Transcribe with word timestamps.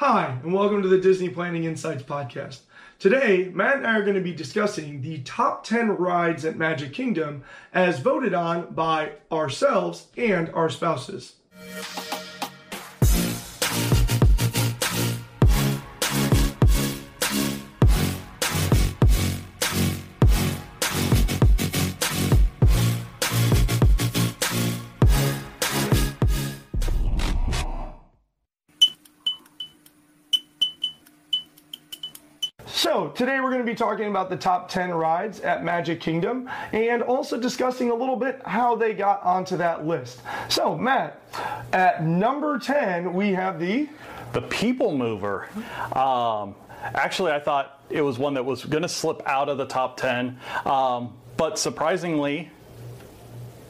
Hi, 0.00 0.38
and 0.44 0.52
welcome 0.52 0.80
to 0.82 0.86
the 0.86 1.00
Disney 1.00 1.28
Planning 1.28 1.64
Insights 1.64 2.04
podcast. 2.04 2.60
Today, 3.00 3.50
Matt 3.52 3.78
and 3.78 3.86
I 3.88 3.98
are 3.98 4.02
going 4.02 4.14
to 4.14 4.20
be 4.20 4.32
discussing 4.32 5.02
the 5.02 5.18
top 5.22 5.64
10 5.64 5.96
rides 5.96 6.44
at 6.44 6.56
Magic 6.56 6.92
Kingdom 6.92 7.42
as 7.74 7.98
voted 7.98 8.32
on 8.32 8.72
by 8.72 9.14
ourselves 9.32 10.06
and 10.16 10.50
our 10.50 10.70
spouses. 10.70 11.32
Today 33.18 33.40
we're 33.40 33.50
going 33.50 33.58
to 33.58 33.66
be 33.66 33.74
talking 33.74 34.06
about 34.06 34.30
the 34.30 34.36
top 34.36 34.68
10 34.68 34.92
rides 34.92 35.40
at 35.40 35.64
Magic 35.64 36.00
Kingdom 36.00 36.48
and 36.70 37.02
also 37.02 37.36
discussing 37.36 37.90
a 37.90 37.94
little 37.94 38.14
bit 38.14 38.40
how 38.46 38.76
they 38.76 38.94
got 38.94 39.20
onto 39.24 39.56
that 39.56 39.84
list. 39.84 40.22
So, 40.48 40.78
Matt, 40.78 41.20
at 41.72 42.04
number 42.04 42.60
10, 42.60 43.12
we 43.12 43.32
have 43.32 43.58
the. 43.58 43.88
The 44.34 44.42
People 44.42 44.96
Mover. 44.96 45.48
Um, 45.96 46.54
actually, 46.80 47.32
I 47.32 47.40
thought 47.40 47.82
it 47.90 48.02
was 48.02 48.20
one 48.20 48.34
that 48.34 48.44
was 48.44 48.64
going 48.64 48.84
to 48.84 48.88
slip 48.88 49.20
out 49.26 49.48
of 49.48 49.58
the 49.58 49.66
top 49.66 49.96
10, 49.96 50.38
um, 50.64 51.12
but 51.36 51.58
surprisingly, 51.58 52.52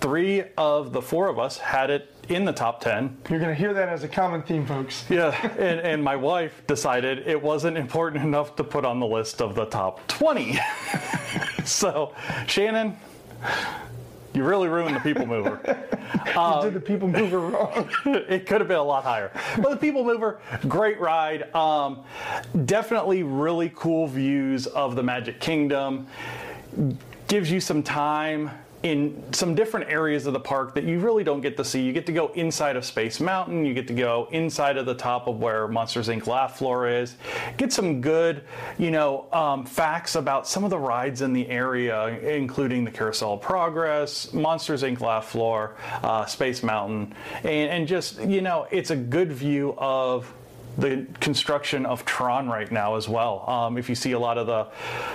three 0.03 0.45
of 0.59 0.93
the 0.93 1.01
four 1.01 1.27
of 1.27 1.39
us 1.39 1.57
had 1.57 1.89
it 1.89 2.15
in 2.29 2.45
the 2.45 2.53
top 2.53 2.81
10. 2.81 3.17
You're 3.31 3.39
going 3.39 3.51
to 3.51 3.55
hear 3.55 3.73
that 3.75 3.89
as 3.89 4.05
a 4.05 4.09
common 4.09 4.43
theme, 4.43 4.67
folks. 4.67 5.05
Yeah, 5.09 5.31
and, 5.59 5.81
and 5.81 6.05
my 6.05 6.17
wife 6.17 6.63
decided 6.67 7.27
it 7.27 7.41
wasn't 7.41 7.77
important 7.77 8.25
enough 8.25 8.57
to 8.57 8.65
put 8.65 8.85
on 8.85 9.01
the 9.01 9.07
list 9.07 9.41
of 9.41 9.55
the 9.55 9.65
top 9.67 10.07
20. 10.09 10.59
so, 11.65 12.15
Shannon, 12.47 12.97
you 14.35 14.45
really 14.45 14.69
ruined 14.69 14.95
the 14.95 15.01
People 15.01 15.27
Mover. 15.27 15.61
you 16.27 16.63
did 16.63 16.75
the 16.75 16.83
People 16.85 17.09
Mover 17.09 17.41
wrong. 17.41 17.89
it 18.07 18.47
could 18.47 18.61
have 18.61 18.69
been 18.69 18.79
a 18.79 18.83
lot 18.83 19.05
higher. 19.05 19.33
But 19.57 19.71
the 19.71 19.77
People 19.77 20.05
Mover, 20.05 20.41
great 20.69 21.01
ride. 21.01 21.53
Um, 21.55 22.05
definitely 22.67 23.23
really 23.23 23.73
cool 23.75 24.07
views 24.07 24.67
of 24.67 24.97
the 24.97 25.03
Magic 25.03 25.41
Kingdom. 25.41 26.07
Gives 27.27 27.51
you 27.51 27.61
some 27.61 27.83
time 27.83 28.51
in 28.83 29.23
some 29.33 29.55
different 29.55 29.91
areas 29.91 30.27
of 30.27 30.33
the 30.33 30.41
park 30.41 30.75
that 30.75 30.85
you 30.85 31.01
really 31.01 31.25
don't 31.25 31.41
get 31.41 31.57
to 31.57 31.65
see. 31.65 31.83
You 31.83 31.93
get 31.93 32.07
to 32.07 32.13
go 32.13 32.29
inside 32.35 32.77
of 32.77 32.85
Space 32.85 33.19
Mountain, 33.19 33.65
you 33.65 33.75
get 33.75 33.89
to 33.89 33.95
go 33.95 34.29
inside 34.31 34.77
of 34.77 34.87
the 34.87 34.95
top 34.95 35.27
of 35.27 35.41
where 35.41 35.67
Monsters 35.67 36.09
Inc. 36.09 36.27
Laugh 36.27 36.59
Floor 36.59 36.89
is, 36.89 37.17
get 37.57 37.73
some 37.73 38.01
good, 38.01 38.45
you 38.79 38.91
know, 38.91 39.27
um, 39.33 39.67
facts 39.67 40.15
about 40.15 40.47
some 40.47 40.63
of 40.63 40.71
the 40.71 40.79
rides 40.79 41.23
in 41.23 41.33
the 41.33 41.49
area, 41.49 42.19
including 42.21 42.85
the 42.85 42.91
Carousel 42.91 43.35
of 43.35 43.41
Progress, 43.41 44.33
Monsters 44.33 44.85
Inc. 44.85 45.01
Laugh 45.01 45.27
Floor, 45.27 45.75
uh, 46.03 46.25
Space 46.27 46.63
Mountain, 46.63 47.15
and, 47.43 47.71
and 47.71 47.89
just, 47.89 48.21
you 48.23 48.41
know, 48.41 48.69
it's 48.71 48.91
a 48.91 48.97
good 48.97 49.33
view 49.33 49.75
of 49.77 50.33
the 50.79 51.05
construction 51.21 51.85
of 51.85 52.05
Tron 52.05 52.49
right 52.49 52.71
now 52.71 52.95
as 52.95 53.09
well. 53.09 53.45
Um, 53.51 53.77
if 53.77 53.89
you 53.89 53.97
see 53.97 54.13
a 54.13 54.19
lot 54.19 54.39
of 54.39 54.47
the 54.47 54.69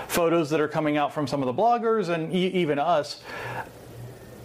photos 0.09 0.49
that 0.49 0.59
are 0.59 0.67
coming 0.67 0.97
out 0.97 1.13
from 1.13 1.25
some 1.25 1.41
of 1.41 1.47
the 1.47 1.59
bloggers 1.59 2.09
and 2.09 2.33
e- 2.35 2.47
even 2.47 2.77
us, 2.77 3.21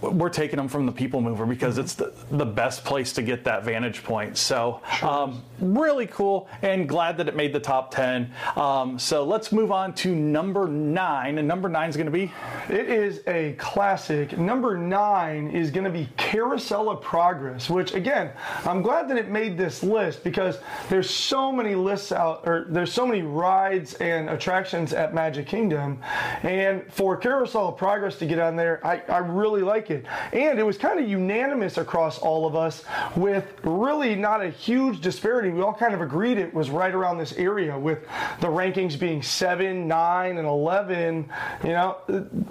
we're 0.01 0.29
taking 0.29 0.57
them 0.57 0.67
from 0.67 0.85
the 0.85 0.91
people 0.91 1.21
mover 1.21 1.45
because 1.45 1.75
mm-hmm. 1.75 1.83
it's 1.83 1.93
the, 1.95 2.13
the 2.31 2.45
best 2.45 2.83
place 2.83 3.13
to 3.13 3.21
get 3.21 3.43
that 3.43 3.63
vantage 3.63 4.03
point. 4.03 4.37
So 4.37 4.81
um, 5.01 5.43
really 5.59 6.07
cool 6.07 6.49
and 6.61 6.87
glad 6.87 7.17
that 7.17 7.27
it 7.27 7.35
made 7.35 7.53
the 7.53 7.59
top 7.59 7.91
10 7.91 8.31
um, 8.55 8.99
so 8.99 9.23
let's 9.23 9.51
move 9.51 9.71
on 9.71 9.93
to 9.95 10.13
number 10.15 10.67
nine 10.67 11.37
and 11.37 11.47
number 11.47 11.69
nine 11.69 11.89
is 11.89 11.95
going 11.95 12.05
to 12.05 12.11
be? 12.11 12.31
It 12.69 12.89
is 12.89 13.21
a 13.27 13.53
classic. 13.53 14.37
Number 14.37 14.77
nine 14.77 15.49
is 15.51 15.71
going 15.71 15.85
to 15.85 15.89
be 15.89 16.07
carousel 16.17 16.89
of 16.89 17.01
progress 17.01 17.69
which 17.69 17.93
again 17.93 18.31
i'm 18.65 18.81
glad 18.81 19.09
that 19.09 19.17
it 19.17 19.29
made 19.29 19.57
this 19.57 19.83
list 19.83 20.23
because 20.23 20.59
there's 20.89 21.09
so 21.09 21.51
many 21.51 21.75
lists 21.75 22.11
out 22.11 22.41
or 22.45 22.65
there's 22.69 22.91
so 22.91 23.05
many 23.05 23.21
rides 23.21 23.95
and 23.95 24.29
attractions 24.29 24.93
at 24.93 25.13
magic 25.13 25.47
kingdom. 25.47 26.01
And 26.43 26.91
for 26.91 27.17
carousel 27.17 27.69
of 27.69 27.77
progress 27.77 28.17
to 28.19 28.25
get 28.25 28.39
on 28.39 28.55
there 28.55 28.85
i, 28.85 29.01
I 29.07 29.17
really 29.19 29.61
like 29.61 29.88
And 29.89 30.59
it 30.59 30.65
was 30.65 30.77
kind 30.77 30.99
of 30.99 31.07
unanimous 31.07 31.77
across 31.77 32.19
all 32.19 32.45
of 32.45 32.55
us 32.55 32.83
with 33.15 33.45
really 33.63 34.15
not 34.15 34.43
a 34.43 34.49
huge 34.49 35.01
disparity. 35.01 35.49
We 35.49 35.61
all 35.61 35.73
kind 35.73 35.93
of 35.93 36.01
agreed 36.01 36.37
it 36.37 36.53
was 36.53 36.69
right 36.69 36.93
around 36.93 37.17
this 37.17 37.33
area 37.33 37.77
with 37.77 37.99
the 38.41 38.47
rankings 38.47 38.99
being 38.99 39.21
7, 39.21 39.87
9, 39.87 40.37
and 40.37 40.47
11, 40.47 41.29
you 41.63 41.69
know, 41.69 41.97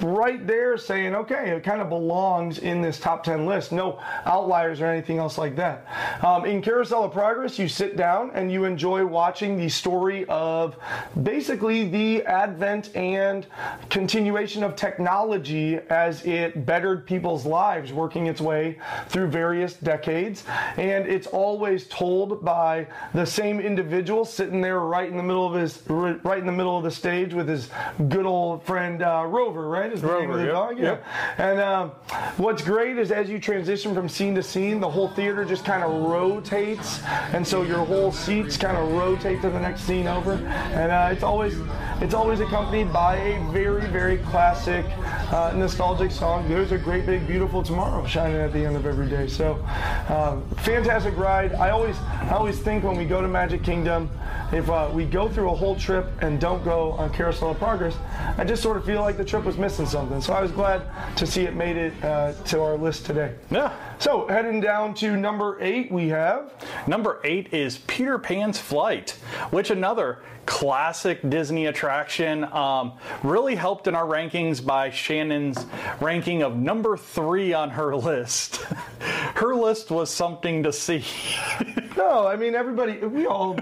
right 0.00 0.46
there 0.46 0.76
saying, 0.76 1.14
okay, 1.14 1.50
it 1.50 1.62
kind 1.62 1.80
of 1.80 1.88
belongs 1.88 2.58
in 2.58 2.82
this 2.82 2.98
top 2.98 3.24
10 3.24 3.46
list. 3.46 3.72
No 3.72 4.00
outliers 4.24 4.80
or 4.80 4.86
anything 4.86 5.18
else 5.18 5.38
like 5.38 5.56
that. 5.56 5.86
Um, 6.24 6.44
in 6.44 6.62
Carousel 6.62 7.04
of 7.04 7.12
Progress, 7.12 7.58
you 7.58 7.68
sit 7.68 7.96
down 7.96 8.30
and 8.34 8.50
you 8.50 8.64
enjoy 8.64 9.04
watching 9.04 9.56
the 9.56 9.68
story 9.68 10.24
of 10.28 10.76
basically 11.22 11.88
the 11.88 12.24
advent 12.24 12.94
and 12.96 13.46
continuation 13.90 14.62
of 14.62 14.76
technology 14.76 15.78
as 15.88 16.24
it 16.24 16.66
bettered 16.66 17.06
people 17.06 17.27
people's 17.28 17.44
lives 17.44 17.92
working 17.92 18.26
its 18.26 18.40
way 18.40 18.78
through 19.08 19.28
various 19.28 19.74
decades. 19.74 20.44
And 20.78 21.06
it's 21.06 21.26
always 21.26 21.86
told 21.88 22.42
by 22.42 22.86
the 23.12 23.26
same 23.26 23.60
individual 23.60 24.24
sitting 24.24 24.62
there 24.62 24.80
right 24.80 25.10
in 25.10 25.18
the 25.18 25.22
middle 25.22 25.46
of 25.46 25.52
his, 25.60 25.82
right 25.88 26.38
in 26.38 26.46
the 26.46 26.52
middle 26.52 26.78
of 26.78 26.84
the 26.84 26.90
stage 26.90 27.34
with 27.34 27.46
his 27.46 27.68
good 28.08 28.24
old 28.24 28.62
friend 28.64 29.02
uh, 29.02 29.26
Rover, 29.28 29.68
right? 29.68 29.92
Is 29.92 30.00
the 30.00 30.06
Rover, 30.06 30.20
name 30.20 30.30
of 30.30 30.38
the 30.38 30.44
yep, 30.44 30.54
dog? 30.54 30.78
Yeah. 30.78 30.84
Yep. 30.84 31.06
And 31.36 31.60
um, 31.60 31.90
what's 32.38 32.62
great 32.62 32.96
is 32.96 33.12
as 33.12 33.28
you 33.28 33.38
transition 33.38 33.94
from 33.94 34.08
scene 34.08 34.34
to 34.34 34.42
scene, 34.42 34.80
the 34.80 34.88
whole 34.88 35.08
theater 35.08 35.44
just 35.44 35.66
kind 35.66 35.82
of 35.82 35.90
rotates. 35.90 37.02
And 37.34 37.46
so 37.46 37.62
your 37.62 37.84
whole 37.84 38.10
seats 38.10 38.56
kind 38.56 38.78
of 38.78 38.90
rotate 38.92 39.42
to 39.42 39.50
the 39.50 39.60
next 39.60 39.82
scene 39.82 40.06
over. 40.06 40.32
And 40.32 40.90
uh, 40.90 41.10
it's 41.12 41.22
always, 41.22 41.56
it's 42.00 42.14
always 42.14 42.40
accompanied 42.40 42.90
by 42.90 43.16
a 43.16 43.52
very, 43.52 43.86
very 43.88 44.16
classic, 44.16 44.86
uh, 45.30 45.52
nostalgic 45.54 46.10
song. 46.10 46.48
There's 46.48 46.72
a 46.72 46.78
great 46.78 47.06
big 47.06 47.26
beautiful 47.26 47.62
tomorrow 47.62 48.06
shining 48.06 48.36
at 48.36 48.52
the 48.52 48.64
end 48.64 48.76
of 48.76 48.86
every 48.86 49.08
day. 49.08 49.26
So, 49.26 49.54
um, 50.08 50.48
fantastic 50.58 51.16
ride. 51.16 51.52
I 51.54 51.70
always, 51.70 51.96
I 51.98 52.30
always 52.30 52.58
think 52.58 52.84
when 52.84 52.96
we 52.96 53.04
go 53.04 53.20
to 53.20 53.28
Magic 53.28 53.62
Kingdom, 53.62 54.10
if 54.52 54.70
uh, 54.70 54.90
we 54.92 55.04
go 55.04 55.28
through 55.28 55.50
a 55.50 55.54
whole 55.54 55.76
trip 55.76 56.06
and 56.22 56.40
don't 56.40 56.64
go 56.64 56.92
on 56.92 57.12
Carousel 57.12 57.50
of 57.50 57.58
Progress, 57.58 57.96
I 58.36 58.44
just 58.44 58.62
sort 58.62 58.76
of 58.76 58.84
feel 58.84 59.02
like 59.02 59.16
the 59.16 59.24
trip 59.24 59.44
was 59.44 59.58
missing 59.58 59.86
something. 59.86 60.20
So 60.20 60.32
I 60.32 60.40
was 60.40 60.52
glad 60.52 60.82
to 61.16 61.26
see 61.26 61.42
it 61.42 61.54
made 61.54 61.76
it 61.76 61.92
uh, 62.02 62.32
to 62.32 62.62
our 62.62 62.76
list 62.76 63.04
today. 63.04 63.34
Yeah. 63.50 63.74
So 63.98 64.26
heading 64.28 64.60
down 64.60 64.94
to 64.94 65.16
number 65.16 65.58
eight, 65.60 65.90
we 65.90 66.08
have 66.08 66.52
number 66.86 67.20
eight 67.24 67.52
is 67.52 67.78
Peter 67.78 68.18
Pan's 68.18 68.58
Flight, 68.58 69.10
which 69.50 69.70
another 69.70 70.20
classic 70.48 71.20
Disney 71.28 71.66
attraction. 71.66 72.44
Um, 72.44 72.94
really 73.22 73.54
helped 73.54 73.86
in 73.86 73.94
our 73.94 74.06
rankings 74.06 74.64
by 74.64 74.88
Shannon's 74.88 75.66
ranking 76.00 76.42
of 76.42 76.56
number 76.56 76.96
three 76.96 77.52
on 77.52 77.68
her 77.68 77.94
list. 77.94 78.56
her 79.34 79.54
list 79.54 79.90
was 79.90 80.10
something 80.10 80.62
to 80.62 80.72
see. 80.72 81.04
no, 81.98 82.26
I 82.26 82.36
mean, 82.36 82.54
everybody, 82.54 82.96
we 82.98 83.26
all, 83.26 83.58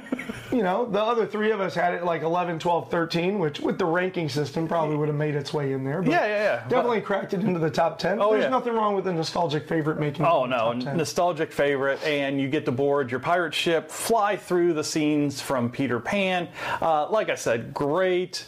you 0.53 0.63
know, 0.63 0.87
the 0.87 1.03
other 1.03 1.27
three 1.27 1.51
of 1.51 1.61
us 1.61 1.75
had 1.75 1.95
it 1.95 2.05
like 2.05 2.23
11, 2.23 2.59
12, 2.59 2.91
13, 2.91 3.39
which 3.39 3.61
with 3.61 3.79
the 3.79 3.85
ranking 3.85 4.29
system 4.29 4.69
probably 4.69 4.97
would 4.97 5.09
have 5.09 5.17
made 5.17 5.35
its 5.35 5.53
way 5.53 5.73
in 5.73 5.85
there. 5.85 6.03
yeah, 6.05 6.27
yeah, 6.27 6.27
yeah. 6.27 6.69
Definitely 6.69 7.01
but, 7.01 7.07
cracked 7.07 7.35
it 7.35 7.41
into 7.41 7.59
the 7.59 7.71
top 7.71 7.99
10. 7.99 8.21
Oh, 8.21 8.33
There's 8.33 8.45
yeah. 8.45 8.51
nothing 8.51 8.75
wrong 8.75 8.95
with 8.95 9.07
a 9.07 9.13
nostalgic 9.13 9.69
favorite 9.69 9.99
making 9.99 10.25
Oh, 10.25 10.47
no, 10.47 10.73
nostalgic 10.73 11.53
favorite. 11.53 12.03
And 12.05 12.41
you 12.41 12.49
get 12.49 12.65
to 12.67 12.73
board 12.73 13.11
your 13.11 13.21
pirate 13.21 13.55
ship, 13.55 13.91
fly 13.91 14.37
through 14.37 14.75
the 14.75 14.85
scenes 14.85 15.41
from 15.41 15.71
Peter 15.71 15.99
Pan. 16.01 16.49
Uh, 16.81 17.09
like 17.11 17.29
I 17.29 17.35
said, 17.35 17.75
great, 17.75 18.45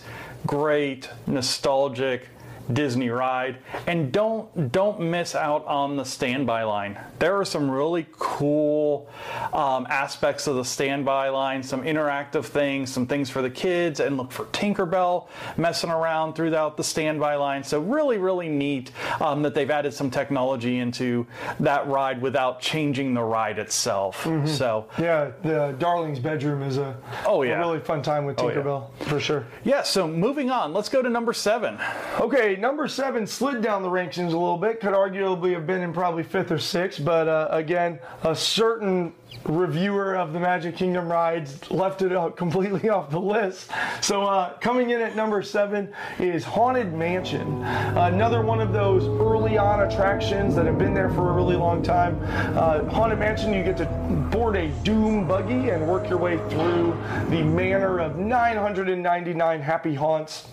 great, 0.46 1.08
nostalgic 1.26 2.28
Disney 2.72 3.08
ride. 3.08 3.58
And 3.86 4.12
don't 4.12 4.72
don't 4.72 5.00
miss 5.00 5.34
out 5.34 5.64
on 5.66 5.96
the 5.96 6.04
standby 6.04 6.64
line. 6.64 6.98
There 7.18 7.36
are 7.36 7.44
some 7.44 7.70
really 7.70 8.06
cool 8.12 9.08
um, 9.52 9.86
aspects 9.88 10.46
of 10.46 10.56
the 10.56 10.64
standby 10.64 11.28
line, 11.30 11.62
some 11.62 11.82
interactive 11.82 12.44
things, 12.44 12.90
some 12.92 13.06
things 13.06 13.30
for 13.30 13.42
the 13.42 13.50
kids, 13.50 14.00
and 14.00 14.16
look 14.16 14.32
for 14.32 14.44
Tinkerbell 14.46 15.28
messing 15.56 15.90
around 15.90 16.34
throughout 16.34 16.76
the 16.76 16.84
standby 16.84 17.36
line. 17.36 17.64
So 17.64 17.80
really, 17.80 18.18
really 18.18 18.48
neat 18.48 18.92
um, 19.20 19.42
that 19.42 19.54
they've 19.54 19.70
added 19.70 19.94
some 19.94 20.10
technology 20.10 20.78
into 20.78 21.26
that 21.60 21.86
ride 21.86 22.20
without 22.20 22.60
changing 22.60 23.14
the 23.14 23.22
ride 23.22 23.58
itself. 23.58 24.24
Mm-hmm. 24.24 24.46
So 24.46 24.88
yeah, 24.98 25.32
the 25.42 25.74
Darling's 25.78 26.18
bedroom 26.18 26.62
is 26.62 26.78
a 26.78 26.96
oh 27.26 27.42
yeah 27.42 27.56
a 27.56 27.60
really 27.60 27.80
fun 27.80 28.02
time 28.02 28.24
with 28.24 28.36
Tinkerbell 28.36 28.66
oh, 28.66 28.90
yeah. 29.00 29.06
for 29.06 29.20
sure. 29.20 29.46
Yeah. 29.64 29.82
So 29.82 30.06
moving 30.06 30.50
on, 30.50 30.72
let's 30.72 30.88
go 30.88 31.02
to 31.02 31.08
number 31.08 31.32
seven. 31.32 31.78
Okay, 32.20 32.56
number 32.58 32.88
seven 32.88 33.26
slid 33.26 33.62
down 33.62 33.82
the 33.82 33.88
rankings 33.88 34.32
a 34.32 34.38
little 34.38 34.58
bit. 34.58 34.80
Could 34.80 34.92
arguably 34.92 35.52
have 35.54 35.66
been 35.66 35.82
in 35.82 35.92
probably 35.92 36.22
fifth 36.22 36.50
or 36.50 36.58
sixth, 36.58 37.04
but 37.04 37.28
uh, 37.28 37.48
again, 37.50 37.98
a 38.22 38.34
certain 38.34 39.12
reviewer 39.44 40.16
of 40.16 40.32
the 40.32 40.40
Magic 40.40 40.76
Kingdom 40.76 41.10
rides 41.10 41.70
left 41.70 42.02
it 42.02 42.12
out 42.12 42.36
completely 42.36 42.88
off 42.88 43.10
the 43.10 43.20
list. 43.20 43.70
So 44.00 44.22
uh, 44.22 44.54
coming 44.58 44.90
in 44.90 45.00
at 45.00 45.16
number 45.16 45.42
seven 45.42 45.92
is 46.18 46.44
Haunted 46.44 46.92
Mansion, 46.92 47.62
another 47.62 48.42
one 48.42 48.60
of 48.60 48.72
those 48.72 49.04
early 49.20 49.58
on 49.58 49.90
attractions 49.90 50.54
that 50.54 50.66
have 50.66 50.78
been 50.78 50.94
there 50.94 51.10
for 51.10 51.30
a 51.30 51.32
really 51.32 51.56
long 51.56 51.82
time. 51.82 52.18
Uh, 52.56 52.84
Haunted 52.90 53.18
Mansion, 53.18 53.52
you 53.52 53.62
get 53.62 53.76
to 53.78 53.86
board 54.30 54.56
a 54.56 54.68
Doom 54.82 55.26
buggy 55.26 55.70
and 55.70 55.86
work 55.86 56.08
your 56.08 56.18
way 56.18 56.36
through 56.48 56.96
the 57.28 57.42
manor 57.42 57.98
of 57.98 58.16
999 58.16 59.60
happy 59.60 59.94
haunts. 59.94 60.48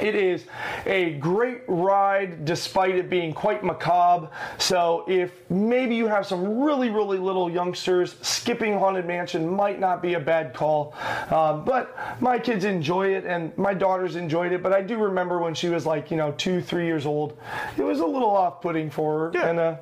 It 0.00 0.14
is 0.14 0.44
a 0.86 1.14
great 1.14 1.62
ride 1.68 2.44
despite 2.44 2.96
it 2.96 3.08
being 3.08 3.32
quite 3.32 3.62
macabre. 3.62 4.28
So, 4.58 5.04
if 5.06 5.32
maybe 5.50 5.94
you 5.94 6.08
have 6.08 6.26
some 6.26 6.60
really, 6.60 6.90
really 6.90 7.18
little 7.18 7.48
youngsters, 7.50 8.16
skipping 8.22 8.78
Haunted 8.78 9.06
Mansion 9.06 9.48
might 9.48 9.78
not 9.78 10.02
be 10.02 10.14
a 10.14 10.20
bad 10.20 10.52
call. 10.52 10.94
Uh, 11.30 11.58
but 11.58 11.96
my 12.20 12.38
kids 12.38 12.64
enjoy 12.64 13.14
it 13.14 13.24
and 13.24 13.56
my 13.56 13.72
daughters 13.72 14.16
enjoyed 14.16 14.52
it. 14.52 14.62
But 14.62 14.72
I 14.72 14.82
do 14.82 14.98
remember 14.98 15.38
when 15.38 15.54
she 15.54 15.68
was 15.68 15.86
like, 15.86 16.10
you 16.10 16.16
know, 16.16 16.32
two, 16.32 16.60
three 16.60 16.86
years 16.86 17.06
old, 17.06 17.38
it 17.76 17.82
was 17.82 18.00
a 18.00 18.06
little 18.06 18.30
off 18.30 18.60
putting 18.60 18.90
for 18.90 19.18
her. 19.18 19.30
Yeah. 19.34 19.48
And, 19.48 19.58
uh, 19.58 19.76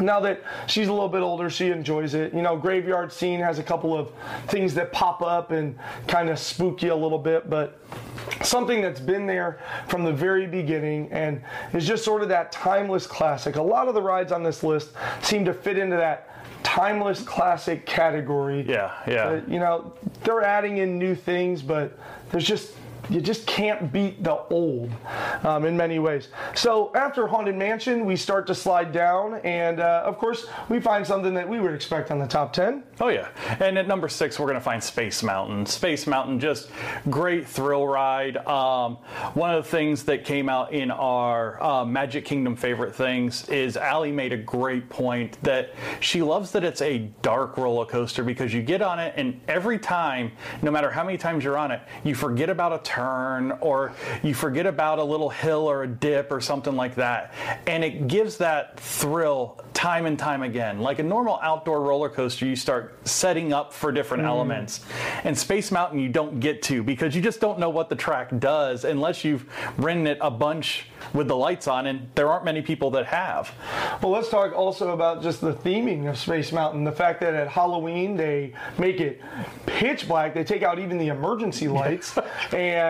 now 0.00 0.20
that 0.20 0.42
she's 0.66 0.88
a 0.88 0.92
little 0.92 1.08
bit 1.08 1.22
older, 1.22 1.48
she 1.48 1.70
enjoys 1.70 2.14
it. 2.14 2.34
You 2.34 2.42
know, 2.42 2.56
Graveyard 2.56 3.12
Scene 3.12 3.40
has 3.40 3.58
a 3.58 3.62
couple 3.62 3.96
of 3.96 4.12
things 4.48 4.74
that 4.74 4.92
pop 4.92 5.22
up 5.22 5.52
and 5.52 5.78
kind 6.06 6.28
of 6.28 6.38
spook 6.38 6.82
you 6.82 6.92
a 6.92 6.94
little 6.94 7.18
bit, 7.18 7.48
but 7.48 7.80
something 8.42 8.80
that's 8.80 9.00
been 9.00 9.26
there 9.26 9.60
from 9.88 10.04
the 10.04 10.12
very 10.12 10.46
beginning 10.46 11.10
and 11.12 11.42
is 11.72 11.86
just 11.86 12.04
sort 12.04 12.22
of 12.22 12.28
that 12.28 12.52
timeless 12.52 13.06
classic. 13.06 13.56
A 13.56 13.62
lot 13.62 13.88
of 13.88 13.94
the 13.94 14.02
rides 14.02 14.32
on 14.32 14.42
this 14.42 14.62
list 14.62 14.90
seem 15.22 15.44
to 15.44 15.54
fit 15.54 15.78
into 15.78 15.96
that 15.96 16.28
timeless 16.62 17.22
classic 17.22 17.86
category. 17.86 18.64
Yeah, 18.68 18.92
yeah. 19.06 19.24
Uh, 19.24 19.40
you 19.46 19.58
know, 19.58 19.94
they're 20.24 20.42
adding 20.42 20.78
in 20.78 20.98
new 20.98 21.14
things, 21.14 21.62
but 21.62 21.98
there's 22.30 22.46
just 22.46 22.72
you 23.08 23.20
just 23.20 23.46
can't 23.46 23.92
beat 23.92 24.22
the 24.22 24.38
old 24.50 24.90
um, 25.44 25.64
in 25.64 25.76
many 25.76 25.98
ways. 25.98 26.28
So 26.54 26.92
after 26.94 27.26
Haunted 27.26 27.56
Mansion, 27.56 28.04
we 28.04 28.16
start 28.16 28.46
to 28.48 28.54
slide 28.54 28.92
down, 28.92 29.36
and 29.44 29.80
uh, 29.80 30.02
of 30.04 30.18
course, 30.18 30.46
we 30.68 30.80
find 30.80 31.06
something 31.06 31.34
that 31.34 31.48
we 31.48 31.60
would 31.60 31.72
expect 31.74 32.10
on 32.10 32.18
the 32.18 32.26
top 32.26 32.52
10. 32.52 32.82
Oh 33.00 33.08
yeah, 33.08 33.28
and 33.60 33.78
at 33.78 33.86
number 33.86 34.08
six 34.08 34.38
we're 34.38 34.46
going 34.46 34.58
to 34.58 34.60
find 34.60 34.82
Space 34.82 35.22
Mountain. 35.22 35.66
Space 35.66 36.06
Mountain, 36.06 36.40
just 36.40 36.70
great 37.08 37.46
thrill 37.46 37.86
ride. 37.86 38.38
Um, 38.46 38.96
one 39.34 39.54
of 39.54 39.64
the 39.64 39.70
things 39.70 40.04
that 40.04 40.24
came 40.24 40.48
out 40.48 40.72
in 40.72 40.90
our 40.90 41.62
uh, 41.62 41.84
Magic 41.84 42.24
Kingdom 42.24 42.56
favorite 42.56 42.94
things 42.94 43.48
is 43.48 43.76
Allie 43.76 44.12
made 44.12 44.32
a 44.32 44.36
great 44.36 44.88
point 44.88 45.40
that 45.42 45.74
she 46.00 46.22
loves 46.22 46.50
that 46.52 46.64
it's 46.64 46.82
a 46.82 46.98
dark 47.22 47.56
roller 47.56 47.86
coaster 47.86 48.24
because 48.24 48.52
you 48.52 48.62
get 48.62 48.82
on 48.82 48.98
it 48.98 49.14
and 49.16 49.40
every 49.46 49.78
time, 49.78 50.32
no 50.62 50.70
matter 50.70 50.90
how 50.90 51.04
many 51.04 51.18
times 51.18 51.44
you're 51.44 51.58
on 51.58 51.70
it, 51.70 51.80
you 52.02 52.14
forget 52.14 52.50
about 52.50 52.72
a 52.72 52.78
turn 52.78 52.95
or 52.98 53.92
you 54.22 54.34
forget 54.34 54.66
about 54.66 54.98
a 54.98 55.04
little 55.04 55.30
hill 55.30 55.68
or 55.68 55.82
a 55.82 55.88
dip 55.88 56.30
or 56.30 56.40
something 56.40 56.76
like 56.76 56.94
that, 56.94 57.32
and 57.66 57.84
it 57.84 58.08
gives 58.08 58.36
that 58.38 58.78
thrill 58.80 59.60
time 59.76 60.06
and 60.06 60.18
time 60.18 60.42
again. 60.42 60.80
Like 60.80 60.98
a 60.98 61.02
normal 61.02 61.38
outdoor 61.42 61.82
roller 61.82 62.08
coaster, 62.08 62.46
you 62.46 62.56
start 62.56 62.96
setting 63.06 63.52
up 63.52 63.72
for 63.72 63.92
different 63.92 64.22
mm. 64.22 64.28
elements. 64.28 64.84
And 65.24 65.36
Space 65.36 65.70
Mountain, 65.70 65.98
you 65.98 66.08
don't 66.08 66.40
get 66.40 66.62
to 66.62 66.82
because 66.82 67.14
you 67.14 67.20
just 67.20 67.40
don't 67.40 67.58
know 67.58 67.68
what 67.68 67.90
the 67.90 67.96
track 67.96 68.30
does 68.38 68.84
unless 68.84 69.24
you've 69.24 69.46
ridden 69.76 70.06
it 70.06 70.18
a 70.20 70.30
bunch 70.30 70.86
with 71.12 71.28
the 71.28 71.36
lights 71.36 71.68
on, 71.68 71.86
and 71.86 72.08
there 72.14 72.28
aren't 72.28 72.44
many 72.44 72.62
people 72.62 72.90
that 72.90 73.06
have. 73.06 73.52
Well, 74.02 74.12
let's 74.12 74.28
talk 74.28 74.54
also 74.54 74.92
about 74.92 75.22
just 75.22 75.40
the 75.40 75.52
theming 75.52 76.08
of 76.08 76.18
Space 76.18 76.52
Mountain. 76.52 76.84
The 76.84 76.92
fact 76.92 77.20
that 77.20 77.34
at 77.34 77.48
Halloween 77.48 78.16
they 78.16 78.54
make 78.78 79.00
it 79.00 79.20
pitch 79.66 80.08
black, 80.08 80.34
they 80.34 80.44
take 80.44 80.62
out 80.62 80.78
even 80.78 80.98
the 80.98 81.08
emergency 81.08 81.68
lights 81.68 82.16
and 82.52 82.85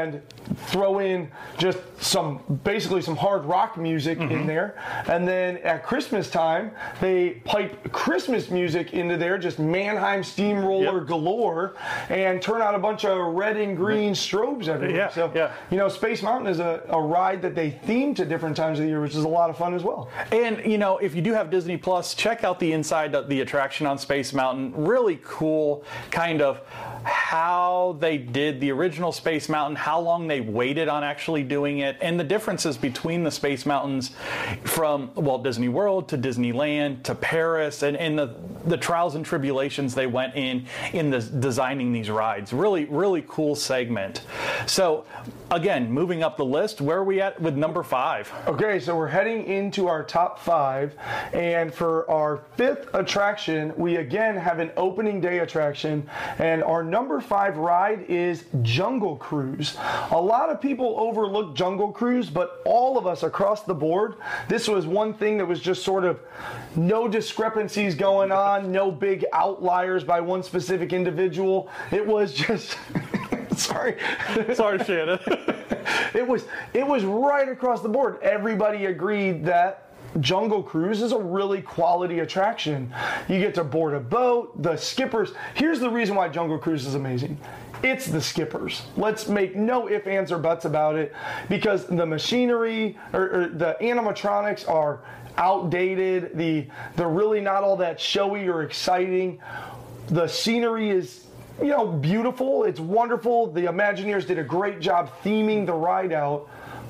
throw 0.66 0.98
in 0.98 1.30
just 1.58 1.78
some 1.98 2.40
basically 2.64 3.02
some 3.02 3.16
hard 3.16 3.44
rock 3.44 3.76
music 3.76 4.18
in 4.18 4.28
mm-hmm. 4.28 4.46
there. 4.46 4.74
And 5.08 5.26
then 5.26 5.58
at 5.58 5.84
Christmas 5.84 6.30
time, 6.30 6.70
they 7.00 7.42
pipe 7.44 7.92
Christmas 7.92 8.50
music 8.50 8.92
into 8.92 9.16
there, 9.16 9.38
just 9.38 9.58
Mannheim 9.58 10.22
steamroller 10.22 10.98
Yep. 10.98 11.06
galore, 11.06 11.74
and 12.08 12.40
turn 12.40 12.60
out 12.60 12.74
a 12.74 12.78
bunch 12.78 13.04
of 13.04 13.34
red 13.34 13.56
and 13.56 13.76
green 13.76 14.12
strobes 14.12 14.68
everywhere. 14.68 14.96
Yeah, 14.96 15.08
so, 15.08 15.32
yeah. 15.34 15.52
you 15.70 15.76
know, 15.76 15.88
Space 15.88 16.22
Mountain 16.22 16.48
is 16.48 16.60
a, 16.60 16.82
a 16.88 17.00
ride 17.00 17.42
that 17.42 17.54
they 17.54 17.70
theme 17.70 18.14
to 18.14 18.24
different 18.24 18.56
times 18.56 18.78
of 18.78 18.84
the 18.84 18.88
year, 18.90 19.00
which 19.00 19.14
is 19.14 19.24
a 19.24 19.28
lot 19.28 19.50
of 19.50 19.56
fun 19.56 19.74
as 19.74 19.82
well. 19.82 20.10
And 20.32 20.62
you 20.64 20.78
know, 20.78 20.98
if 20.98 21.14
you 21.14 21.22
do 21.22 21.32
have 21.32 21.50
Disney 21.50 21.76
Plus, 21.76 22.14
check 22.14 22.44
out 22.44 22.58
the 22.60 22.72
inside 22.72 23.14
of 23.14 23.28
the 23.28 23.40
attraction 23.40 23.86
on 23.86 23.98
Space 23.98 24.32
Mountain. 24.32 24.72
Really 24.76 25.20
cool, 25.24 25.84
kind 26.10 26.42
of 26.42 26.60
how 27.26 27.96
they 27.98 28.16
did 28.18 28.60
the 28.60 28.70
original 28.70 29.10
Space 29.10 29.48
Mountain, 29.48 29.74
how 29.74 29.98
long 29.98 30.28
they 30.28 30.40
waited 30.40 30.86
on 30.86 31.02
actually 31.02 31.42
doing 31.42 31.80
it, 31.80 31.96
and 32.00 32.20
the 32.20 32.24
differences 32.24 32.76
between 32.76 33.24
the 33.24 33.32
Space 33.32 33.66
Mountains 33.66 34.12
from 34.62 35.12
Walt 35.16 35.42
Disney 35.42 35.68
World 35.68 36.08
to 36.10 36.16
Disneyland 36.16 37.02
to 37.02 37.16
Paris, 37.16 37.82
and, 37.82 37.96
and 37.96 38.16
the 38.16 38.36
the 38.66 38.76
trials 38.76 39.14
and 39.16 39.24
tribulations 39.24 39.94
they 39.94 40.06
went 40.06 40.36
in 40.36 40.66
in 40.92 41.10
the 41.10 41.20
designing 41.20 41.92
these 41.92 42.10
rides. 42.10 42.52
Really, 42.52 42.84
really 42.84 43.24
cool 43.26 43.56
segment. 43.56 44.22
So, 44.66 45.04
again, 45.50 45.90
moving 45.90 46.22
up 46.22 46.36
the 46.36 46.44
list, 46.44 46.80
where 46.80 46.98
are 46.98 47.04
we 47.04 47.20
at 47.20 47.40
with 47.40 47.56
number 47.56 47.82
five? 47.82 48.32
Okay, 48.46 48.78
so 48.78 48.96
we're 48.96 49.06
heading 49.08 49.46
into 49.46 49.88
our 49.88 50.04
top 50.04 50.38
five, 50.38 50.94
and 51.32 51.74
for 51.74 52.08
our 52.08 52.44
fifth 52.56 52.88
attraction, 52.94 53.72
we 53.76 53.96
again 53.96 54.36
have 54.36 54.60
an 54.60 54.70
opening 54.76 55.20
day 55.20 55.40
attraction, 55.40 56.08
and 56.38 56.62
our 56.62 56.84
number 56.84 57.15
five 57.20 57.56
ride 57.56 58.06
is 58.08 58.44
Jungle 58.62 59.16
Cruise. 59.16 59.76
A 60.10 60.20
lot 60.20 60.50
of 60.50 60.60
people 60.60 60.96
overlook 60.98 61.54
Jungle 61.54 61.92
Cruise, 61.92 62.30
but 62.30 62.62
all 62.64 62.98
of 62.98 63.06
us 63.06 63.22
across 63.22 63.62
the 63.62 63.74
board, 63.74 64.14
this 64.48 64.68
was 64.68 64.86
one 64.86 65.14
thing 65.14 65.38
that 65.38 65.46
was 65.46 65.60
just 65.60 65.82
sort 65.82 66.04
of 66.04 66.20
no 66.74 67.08
discrepancies 67.08 67.94
going 67.94 68.32
on, 68.32 68.72
no 68.72 68.90
big 68.90 69.24
outliers 69.32 70.04
by 70.04 70.20
one 70.20 70.42
specific 70.42 70.92
individual. 70.92 71.68
It 71.90 72.06
was 72.06 72.34
just. 72.34 72.76
Sorry. 73.56 73.96
Sorry, 74.54 74.82
Shannon. 74.84 75.18
It 76.14 76.26
was 76.26 76.44
it 76.72 76.86
was 76.86 77.04
right 77.04 77.48
across 77.48 77.82
the 77.82 77.88
board. 77.88 78.18
Everybody 78.22 78.86
agreed 78.86 79.44
that 79.44 79.85
Jungle 80.20 80.62
Cruise 80.62 81.02
is 81.02 81.12
a 81.12 81.18
really 81.18 81.62
quality 81.62 82.20
attraction. 82.20 82.92
You 83.28 83.38
get 83.38 83.54
to 83.54 83.64
board 83.64 83.94
a 83.94 84.00
boat, 84.00 84.62
the 84.62 84.76
skippers. 84.76 85.32
Here's 85.54 85.80
the 85.80 85.90
reason 85.90 86.14
why 86.14 86.28
Jungle 86.28 86.58
Cruise 86.58 86.86
is 86.86 86.94
amazing. 86.94 87.38
It's 87.82 88.06
the 88.06 88.20
skippers. 88.20 88.82
Let's 88.96 89.28
make 89.28 89.54
no 89.54 89.88
ifs, 89.88 90.06
ands, 90.06 90.32
or 90.32 90.38
buts 90.38 90.64
about 90.64 90.96
it 90.96 91.14
because 91.48 91.86
the 91.86 92.06
machinery 92.06 92.98
or, 93.12 93.22
or 93.22 93.48
the 93.48 93.76
animatronics 93.80 94.68
are 94.68 95.00
outdated. 95.36 96.36
The 96.36 96.66
they're 96.96 97.08
really 97.08 97.40
not 97.40 97.62
all 97.62 97.76
that 97.76 98.00
showy 98.00 98.48
or 98.48 98.62
exciting. 98.62 99.40
The 100.08 100.26
scenery 100.26 100.90
is 100.90 101.26
you 101.60 101.68
know, 101.68 101.86
beautiful. 101.86 102.64
It's 102.64 102.80
wonderful. 102.80 103.46
The 103.48 103.62
Imagineers 103.62 104.26
did 104.26 104.38
a 104.38 104.44
great 104.44 104.80
job 104.80 105.10
theming 105.24 105.66
the 105.66 105.72
ride 105.72 106.12
out. 106.12 106.48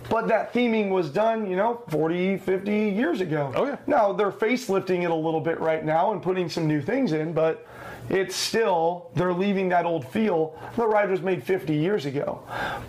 But 0.09 0.29
that 0.29 0.53
theming 0.53 0.91
was 0.91 1.11
done, 1.11 1.49
you 1.49 1.57
know, 1.57 1.83
40, 1.89 2.39
50 2.39 2.71
years 2.71 3.21
ago. 3.21 3.53
Oh, 3.55 3.67
yeah. 3.67 3.77
Now 3.87 4.13
they're 4.13 4.31
facelifting 4.31 5.03
it 5.03 5.11
a 5.11 5.15
little 5.15 5.41
bit 5.41 5.61
right 5.61 5.85
now 5.85 6.13
and 6.13 6.23
putting 6.23 6.49
some 6.49 6.67
new 6.67 6.81
things 6.81 7.13
in, 7.13 7.33
but 7.33 7.67
it's 8.09 8.37
still, 8.37 9.11
they're 9.15 9.33
leaving 9.33 9.69
that 9.71 9.85
old 9.85 10.07
feel. 10.09 10.57
The 10.77 10.87
ride 10.87 11.11
was 11.11 11.23
made 11.23 11.43
50 11.43 11.75
years 11.75 12.07
ago. 12.07 12.43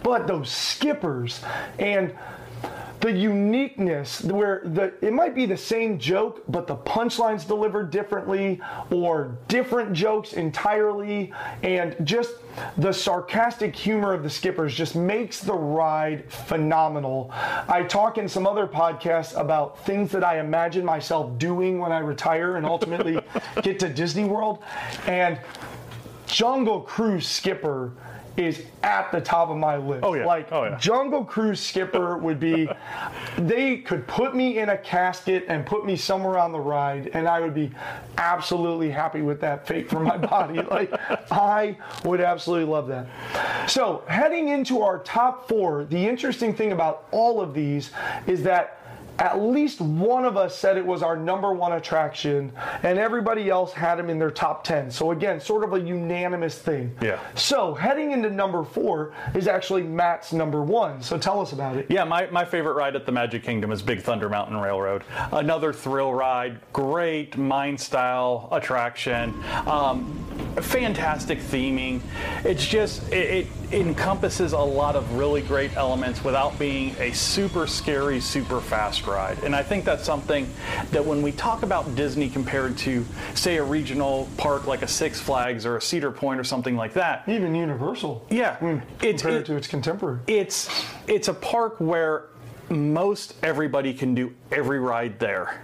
But 0.04 0.28
those 0.28 0.50
skippers 0.50 1.42
and 1.80 2.16
the 3.08 3.18
uniqueness 3.18 4.22
where 4.24 4.62
the 4.66 4.94
it 5.02 5.14
might 5.14 5.34
be 5.34 5.46
the 5.46 5.56
same 5.56 5.98
joke 5.98 6.44
but 6.50 6.68
the 6.68 6.76
punchlines 6.76 7.48
delivered 7.48 7.90
differently 7.90 8.60
or 8.92 9.38
different 9.48 9.94
jokes 9.94 10.34
entirely. 10.34 11.32
And 11.64 11.96
just 12.04 12.32
the 12.78 12.92
sarcastic 12.92 13.74
humor 13.74 14.14
of 14.14 14.24
the 14.24 14.30
skippers 14.30 14.76
just 14.76 14.96
makes 14.96 15.40
the 15.40 15.54
ride 15.54 16.30
phenomenal. 16.32 17.32
I 17.32 17.84
talk 17.84 18.18
in 18.18 18.28
some 18.28 18.46
other 18.46 18.68
podcasts 18.68 19.40
about 19.40 19.86
things 19.86 20.12
that 20.12 20.24
i 20.24 20.40
imagine 20.40 20.84
myself 20.84 21.38
doing 21.38 21.80
when 21.80 21.94
i 21.94 22.00
retire 22.00 22.58
and 22.58 22.66
ultimately 22.66 23.20
get 23.62 23.80
to 23.80 23.90
disney 23.90 24.26
world. 24.26 24.60
And 25.06 25.40
jungle 26.26 26.82
cruise 26.82 27.26
skipper 27.26 27.94
is 28.38 28.64
at 28.84 29.12
the 29.12 29.20
top 29.20 29.50
of 29.50 29.58
my 29.58 29.76
list. 29.78 30.04
Oh, 30.04 30.14
yeah. 30.14 30.26
Like 30.26 30.52
Oh, 30.52 30.64
yeah. 30.64 30.78
Jungle 30.78 31.26
Cruise 31.26 31.60
Skipper 31.60 32.18
would 32.18 32.40
be, 32.40 32.70
they 33.38 33.78
could 33.78 34.08
put 34.08 34.36
me 34.36 34.60
in 34.60 34.70
a 34.70 34.78
casket 34.78 35.46
and 35.48 35.66
put 35.66 35.86
me 35.86 35.96
somewhere 35.96 36.38
on 36.38 36.52
the 36.52 36.60
ride, 36.60 37.10
and 37.14 37.28
I 37.28 37.42
would 37.42 37.56
be 37.56 37.72
absolutely 38.18 38.92
happy 38.92 39.22
with 39.24 39.42
that 39.42 39.68
fate 39.68 39.90
for 39.90 40.00
my 40.00 40.18
body. 40.36 40.62
Like, 40.62 40.94
I 41.32 41.78
would 42.06 42.22
absolutely 42.22 42.72
love 42.72 42.88
that. 42.88 43.08
So, 43.70 44.04
heading 44.08 44.50
into 44.50 44.82
our 44.82 45.00
top 45.00 45.50
four, 45.50 45.86
the 45.86 46.08
interesting 46.08 46.54
thing 46.54 46.72
about 46.72 47.08
all 47.12 47.42
of 47.42 47.54
these 47.56 47.92
is 48.28 48.44
that 48.44 48.77
at 49.20 49.42
least 49.42 49.82
one 49.82 50.26
of 50.26 50.38
us 50.38 50.58
said 50.58 50.78
it 50.78 50.86
was 50.86 51.02
our 51.02 51.18
number 51.18 51.54
one 51.54 51.74
attraction, 51.74 52.52
and 52.84 53.00
everybody 53.00 53.50
else 53.50 53.74
had 53.74 54.00
him 54.00 54.10
in 54.10 54.20
their 54.20 54.32
top 54.32 54.64
10. 54.64 54.92
So, 54.92 55.12
again, 55.12 55.40
sort 55.40 55.64
of 55.64 55.74
a 55.74 55.80
unanimous 55.80 56.58
thing. 56.58 56.96
Yeah. 57.02 57.20
So, 57.36 57.74
heading 57.74 58.12
into 58.12 58.30
number 58.30 58.64
four 58.64 59.14
is 59.34 59.48
actually 59.48 59.84
Matt's 59.84 60.34
number 60.34 60.62
one. 60.62 61.02
So, 61.02 61.18
tell 61.18 61.42
us 61.42 61.54
about 61.54 61.78
it. 61.78 61.88
Yeah, 61.90 62.04
my, 62.04 62.28
my 62.28 62.46
favorite 62.46 62.74
ride 62.74 62.96
at 62.96 63.06
the 63.06 63.12
Magic 63.12 63.44
Kingdom 63.44 63.72
is 63.72 63.82
Big 63.82 64.02
Thunder 64.02 64.30
Mountain 64.30 64.58
Railroad. 64.58 65.04
Another 65.32 65.74
thrill 65.74 66.14
ride, 66.14 66.60
great 66.74 67.38
mind 67.38 67.80
style 67.80 68.50
attraction, 68.52 69.34
um, 69.66 70.14
fantastic 70.62 71.40
theming. 71.40 72.02
It's 72.44 72.66
just, 72.66 73.12
it, 73.12 73.48
it 73.72 73.82
encompasses 73.82 74.54
a 74.54 74.60
lot 74.60 74.96
of 74.96 75.14
really 75.14 75.42
great 75.42 75.76
elements 75.76 76.24
without 76.24 76.58
being 76.58 76.96
a 77.00 77.12
super 77.12 77.68
scary, 77.68 78.20
super 78.20 78.62
fast 78.62 79.07
ride. 79.08 79.42
And 79.44 79.56
I 79.56 79.64
think 79.64 79.86
that's 79.86 80.04
something 80.04 80.50
that 80.92 81.04
when 81.06 81.22
we 81.22 81.32
talk 81.32 81.64
about 81.64 81.96
Disney 81.96 82.30
compared 82.30 82.78
to, 82.80 83.06
say, 83.34 83.58
a 83.58 83.64
regional 83.64 84.28
park 84.38 84.68
like 84.68 84.82
a 84.82 84.88
Six 84.88 85.20
Flags 85.20 85.66
or 85.66 85.78
a 85.78 85.82
Cedar 85.82 86.12
Point 86.12 86.40
or 86.40 86.44
something 86.44 86.76
like 86.76 86.94
that, 86.94 87.24
Even 87.28 87.56
Universal. 87.56 88.26
yeah, 88.30 88.58
it's, 89.02 89.22
Compared 89.24 89.42
it- 89.42 89.46
to 89.48 89.56
its 89.56 89.68
contemporary. 89.68 90.20
it's 90.28 90.70
it's 91.08 91.28
a 91.30 91.34
park 91.34 91.76
where 91.80 92.26
most 92.70 93.34
everybody 93.44 93.94
can 93.94 94.14
do 94.14 94.34
every 94.52 94.80
ride 94.80 95.18
there. 95.20 95.62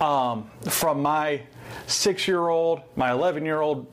Um, 0.00 0.50
from 0.70 1.02
my 1.02 1.42
six-year-old, 1.86 2.80
my 2.96 3.10
11-year-old, 3.10 3.86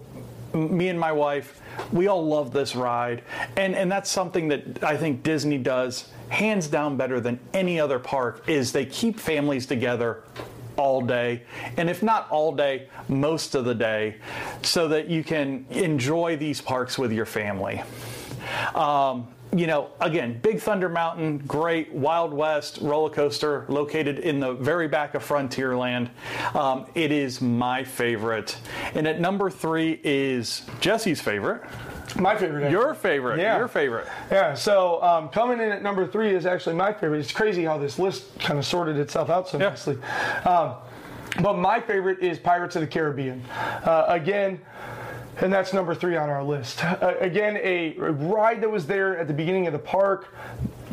me 0.54 0.88
and 0.90 1.00
my 1.00 1.12
wife, 1.12 1.62
we 1.92 2.08
all 2.08 2.26
love 2.26 2.54
this 2.54 2.76
ride, 2.76 3.24
and 3.58 3.76
and 3.76 3.92
that's 3.92 4.10
something 4.10 4.48
that 4.50 4.84
I 4.84 4.96
think 4.96 5.24
Disney 5.24 5.58
does 5.58 6.08
hands 6.34 6.68
down 6.68 6.98
better 6.98 7.20
than 7.20 7.40
any 7.54 7.80
other 7.80 8.00
park. 8.00 8.44
Is 8.48 8.72
they 8.72 8.86
keep 8.86 9.20
families 9.20 9.66
together 9.66 10.24
all 10.76 11.02
day, 11.02 11.44
and 11.78 11.90
if 11.90 12.02
not 12.02 12.30
all 12.32 12.52
day, 12.52 12.90
most 13.08 13.56
of 13.56 13.64
the 13.64 13.76
day, 13.76 14.16
so 14.64 14.88
that 14.88 15.08
you 15.08 15.24
can 15.24 15.66
enjoy 15.70 16.36
these 16.36 16.60
parks 16.62 16.98
with 16.98 17.12
your 17.12 17.28
family. 17.28 17.82
Um, 18.74 19.28
you 19.56 19.68
know, 19.68 19.92
again, 20.02 20.40
Big 20.42 20.60
Thunder 20.60 20.90
Mountain, 20.90 21.40
great 21.40 21.94
Wild 21.94 22.34
West 22.34 22.80
roller 22.82 23.10
coaster 23.10 23.66
located 23.70 24.20
in 24.20 24.40
the 24.40 24.54
very 24.54 24.88
back 24.88 25.14
of 25.14 25.24
Frontierland. 25.24 26.10
Um, 26.56 26.88
it 26.96 27.12
is 27.12 27.40
my 27.40 27.84
favorite. 27.84 28.58
And 28.96 29.08
at 29.08 29.20
number 29.20 29.52
three 29.52 30.00
is 30.04 30.64
Jesse's 30.80 31.22
favorite. 31.22 31.62
My 32.20 32.36
favorite. 32.36 32.70
Your 32.72 32.94
favorite. 32.94 33.40
Yeah. 33.40 33.58
Your 33.58 33.68
favorite. 33.68 34.08
Yeah, 34.32 34.54
so 34.54 35.02
um, 35.02 35.30
coming 35.30 35.60
in 35.60 35.72
at 35.72 35.82
number 35.82 36.06
three 36.06 36.34
is 36.34 36.46
actually 36.46 36.76
my 36.76 36.94
favorite. 36.94 37.20
It's 37.20 37.32
crazy 37.32 37.64
how 37.64 37.78
this 37.78 37.98
list 37.98 38.38
kind 38.40 38.60
of 38.60 38.66
sorted 38.66 38.98
itself 38.98 39.30
out 39.30 39.48
so 39.50 39.58
Yeah. 39.60 39.70
nicely. 39.70 39.98
Um, 40.46 40.76
but 41.42 41.58
my 41.58 41.80
favorite 41.80 42.20
is 42.20 42.38
Pirates 42.38 42.76
of 42.76 42.82
the 42.82 42.88
Caribbean. 42.88 43.44
Uh, 43.50 44.06
again, 44.08 44.62
and 45.42 45.52
that's 45.52 45.74
number 45.74 45.96
three 45.96 46.16
on 46.16 46.30
our 46.30 46.44
list. 46.44 46.84
Uh, 46.84 47.16
again, 47.20 47.58
a 47.58 47.94
ride 47.98 48.62
that 48.62 48.70
was 48.70 48.86
there 48.86 49.18
at 49.18 49.28
the 49.28 49.34
beginning 49.34 49.66
of 49.66 49.74
the 49.74 49.80
park. 49.80 50.36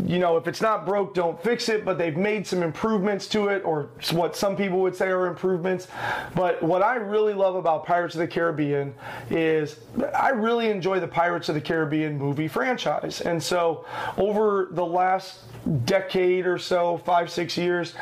You 0.06 0.18
know, 0.18 0.36
if 0.36 0.46
it's 0.46 0.60
not 0.60 0.86
broke, 0.86 1.14
don't 1.14 1.42
fix 1.42 1.68
it, 1.68 1.84
but 1.84 1.98
they've 1.98 2.16
made 2.16 2.46
some 2.46 2.62
improvements 2.62 3.26
to 3.28 3.48
it, 3.48 3.64
or 3.64 3.90
what 4.12 4.36
some 4.36 4.56
people 4.56 4.80
would 4.80 4.96
say 4.96 5.08
are 5.08 5.26
improvements. 5.26 5.88
But 6.34 6.62
what 6.62 6.82
I 6.82 6.96
really 6.96 7.34
love 7.34 7.54
about 7.54 7.84
Pirates 7.84 8.14
of 8.14 8.20
the 8.20 8.28
Caribbean 8.28 8.94
is 9.30 9.80
I 10.14 10.30
really 10.30 10.70
enjoy 10.70 11.00
the 11.00 11.08
Pirates 11.08 11.48
of 11.48 11.54
the 11.54 11.60
Caribbean 11.60 12.18
movie 12.18 12.48
franchise. 12.48 13.20
And 13.20 13.42
so 13.42 13.84
over 14.16 14.68
the 14.72 14.84
last 14.84 15.40
decade 15.84 16.46
or 16.46 16.58
so, 16.58 16.98
five, 16.98 17.30
six 17.30 17.56
years, 17.56 17.94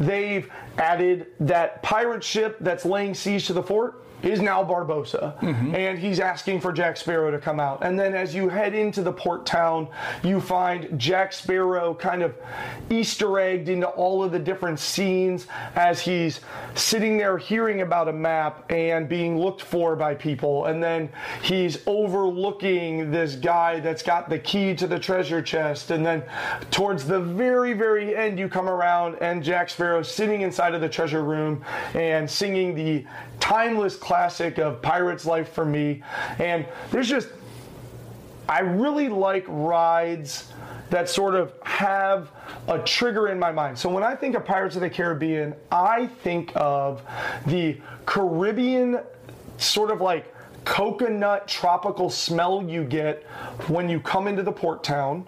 they've 0.00 0.50
added 0.78 1.26
that 1.40 1.82
pirate 1.82 2.24
ship 2.24 2.56
that's 2.60 2.84
laying 2.84 3.14
siege 3.14 3.46
to 3.46 3.52
the 3.52 3.62
fort 3.62 4.02
is 4.22 4.40
now 4.40 4.62
Barbossa, 4.62 5.38
mm-hmm. 5.40 5.74
and 5.74 5.98
he's 5.98 6.20
asking 6.20 6.60
for 6.60 6.72
Jack 6.72 6.96
Sparrow 6.96 7.30
to 7.30 7.38
come 7.38 7.58
out. 7.58 7.82
And 7.82 7.98
then 7.98 8.14
as 8.14 8.34
you 8.34 8.48
head 8.48 8.74
into 8.74 9.02
the 9.02 9.12
port 9.12 9.44
town, 9.44 9.88
you 10.22 10.40
find 10.40 10.98
Jack 10.98 11.32
Sparrow 11.32 11.94
kind 11.94 12.22
of 12.22 12.34
Easter 12.90 13.38
egged 13.38 13.68
into 13.68 13.88
all 13.88 14.22
of 14.22 14.32
the 14.32 14.38
different 14.38 14.78
scenes 14.78 15.46
as 15.74 16.00
he's 16.00 16.40
sitting 16.74 17.16
there 17.16 17.38
hearing 17.38 17.82
about 17.82 18.08
a 18.08 18.12
map 18.12 18.70
and 18.70 19.08
being 19.08 19.38
looked 19.38 19.62
for 19.62 19.96
by 19.96 20.14
people. 20.14 20.66
And 20.66 20.82
then 20.82 21.10
he's 21.42 21.78
overlooking 21.86 23.10
this 23.10 23.34
guy 23.36 23.80
that's 23.80 24.02
got 24.02 24.28
the 24.28 24.38
key 24.38 24.74
to 24.76 24.86
the 24.86 24.98
treasure 24.98 25.42
chest. 25.42 25.90
And 25.90 26.04
then 26.04 26.22
towards 26.70 27.04
the 27.04 27.20
very, 27.20 27.72
very 27.72 28.16
end, 28.16 28.38
you 28.38 28.48
come 28.48 28.68
around 28.68 29.16
and 29.20 29.42
Jack 29.42 29.70
Sparrow 29.70 30.02
sitting 30.02 30.42
inside 30.42 30.74
of 30.74 30.80
the 30.80 30.88
treasure 30.88 31.24
room 31.24 31.64
and 31.94 32.30
singing 32.30 32.74
the 32.74 33.04
timeless 33.42 33.96
classic 33.96 34.58
of 34.58 34.80
Pirate's 34.80 35.26
Life 35.26 35.52
for 35.52 35.64
Me. 35.64 36.00
And 36.38 36.64
there's 36.92 37.08
just, 37.08 37.28
I 38.48 38.60
really 38.60 39.08
like 39.08 39.44
rides 39.48 40.52
that 40.90 41.08
sort 41.08 41.34
of 41.34 41.52
have 41.64 42.30
a 42.68 42.78
trigger 42.78 43.30
in 43.30 43.40
my 43.40 43.50
mind. 43.50 43.76
So 43.76 43.88
when 43.88 44.04
I 44.04 44.14
think 44.14 44.36
of 44.36 44.44
Pirates 44.44 44.76
of 44.76 44.82
the 44.82 44.90
Caribbean, 44.90 45.56
I 45.72 46.06
think 46.06 46.52
of 46.54 47.02
the 47.46 47.80
Caribbean 48.06 49.00
sort 49.58 49.90
of 49.90 50.00
like 50.00 50.32
coconut 50.64 51.48
tropical 51.48 52.08
smell 52.10 52.62
you 52.62 52.84
get 52.84 53.24
when 53.68 53.88
you 53.88 54.00
come 54.00 54.28
into 54.28 54.42
the 54.42 54.52
port 54.52 54.84
town 54.84 55.26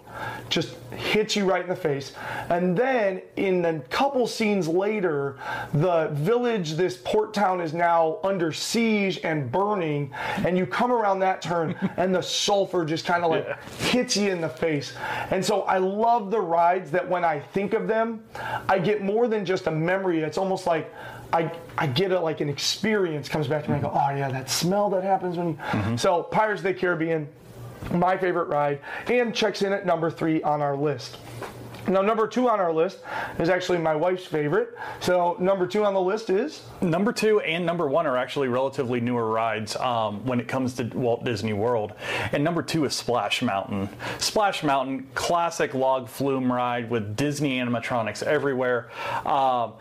just 0.49 0.75
hits 0.91 1.35
you 1.35 1.45
right 1.45 1.63
in 1.63 1.69
the 1.69 1.75
face. 1.75 2.13
And 2.49 2.77
then 2.77 3.21
in 3.35 3.65
a 3.65 3.79
couple 3.81 4.25
scenes 4.27 4.67
later 4.67 5.37
the 5.73 6.09
village 6.13 6.73
this 6.73 6.97
port 6.97 7.33
town 7.33 7.59
is 7.59 7.73
now 7.73 8.19
under 8.23 8.51
siege 8.51 9.19
and 9.23 9.51
burning 9.51 10.13
and 10.37 10.57
you 10.57 10.65
come 10.65 10.91
around 10.91 11.19
that 11.19 11.41
turn 11.41 11.75
and 11.97 12.15
the 12.15 12.21
sulfur 12.21 12.85
just 12.85 13.05
kind 13.05 13.23
of 13.23 13.31
like 13.31 13.61
hits 13.79 14.15
you 14.15 14.31
in 14.31 14.41
the 14.41 14.49
face. 14.49 14.93
And 15.31 15.43
so 15.43 15.61
i 15.63 15.77
love 15.77 16.31
the 16.31 16.39
rides 16.39 16.91
that 16.91 17.07
when 17.07 17.25
i 17.25 17.39
think 17.39 17.73
of 17.73 17.87
them 17.87 18.23
i 18.69 18.79
get 18.79 19.01
more 19.01 19.27
than 19.27 19.45
just 19.45 19.67
a 19.67 19.71
memory. 19.71 20.21
It's 20.21 20.37
almost 20.37 20.67
like 20.67 20.93
I, 21.35 21.51
I 21.77 21.87
get 21.87 22.13
it 22.13 22.21
like 22.21 22.39
an 22.39 22.47
experience 22.47 23.27
comes 23.27 23.47
back 23.47 23.65
to 23.65 23.71
me. 23.71 23.77
I 23.77 23.81
go, 23.81 23.91
oh 23.93 24.15
yeah, 24.15 24.31
that 24.31 24.49
smell 24.49 24.89
that 24.91 25.03
happens 25.03 25.37
when 25.37 25.49
you. 25.49 25.97
So 25.97 26.23
Pirates 26.23 26.59
of 26.59 26.63
the 26.63 26.73
Caribbean, 26.73 27.27
my 27.91 28.17
favorite 28.17 28.47
ride, 28.47 28.79
and 29.07 29.35
checks 29.35 29.61
in 29.61 29.73
at 29.73 29.85
number 29.85 30.09
three 30.09 30.41
on 30.43 30.61
our 30.61 30.77
list. 30.77 31.17
Now 31.87 32.01
number 32.01 32.27
two 32.27 32.49
on 32.49 32.59
our 32.59 32.73
list 32.73 32.99
is 33.37 33.49
actually 33.49 33.77
my 33.77 33.95
wife's 33.95 34.25
favorite. 34.25 34.75
So 35.01 35.35
number 35.39 35.67
two 35.67 35.83
on 35.85 35.93
the 35.93 36.01
list 36.01 36.29
is 36.29 36.63
Number 36.81 37.11
two 37.11 37.41
and 37.41 37.65
number 37.65 37.87
one 37.87 38.07
are 38.07 38.17
actually 38.17 38.47
relatively 38.47 38.99
newer 38.99 39.29
rides 39.29 39.75
um, 39.75 40.25
when 40.25 40.39
it 40.39 40.47
comes 40.47 40.73
to 40.75 40.85
Walt 40.95 41.25
Disney 41.25 41.53
World. 41.53 41.93
And 42.31 42.43
number 42.43 42.63
two 42.63 42.85
is 42.85 42.95
Splash 42.95 43.41
Mountain. 43.41 43.89
Splash 44.17 44.63
Mountain, 44.63 45.07
classic 45.13 45.73
log 45.73 46.07
flume 46.07 46.51
ride 46.51 46.89
with 46.89 47.15
Disney 47.15 47.59
animatronics 47.59 48.23
everywhere. 48.23 48.89
Um, 49.25 49.73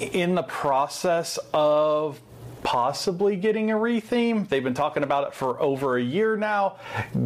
in 0.00 0.34
the 0.34 0.42
process 0.42 1.38
of 1.52 2.20
possibly 2.62 3.36
getting 3.36 3.70
a 3.70 3.74
retheme. 3.74 4.48
They've 4.48 4.62
been 4.62 4.74
talking 4.74 5.02
about 5.02 5.28
it 5.28 5.34
for 5.34 5.60
over 5.60 5.96
a 5.96 6.02
year 6.02 6.36
now, 6.36 6.76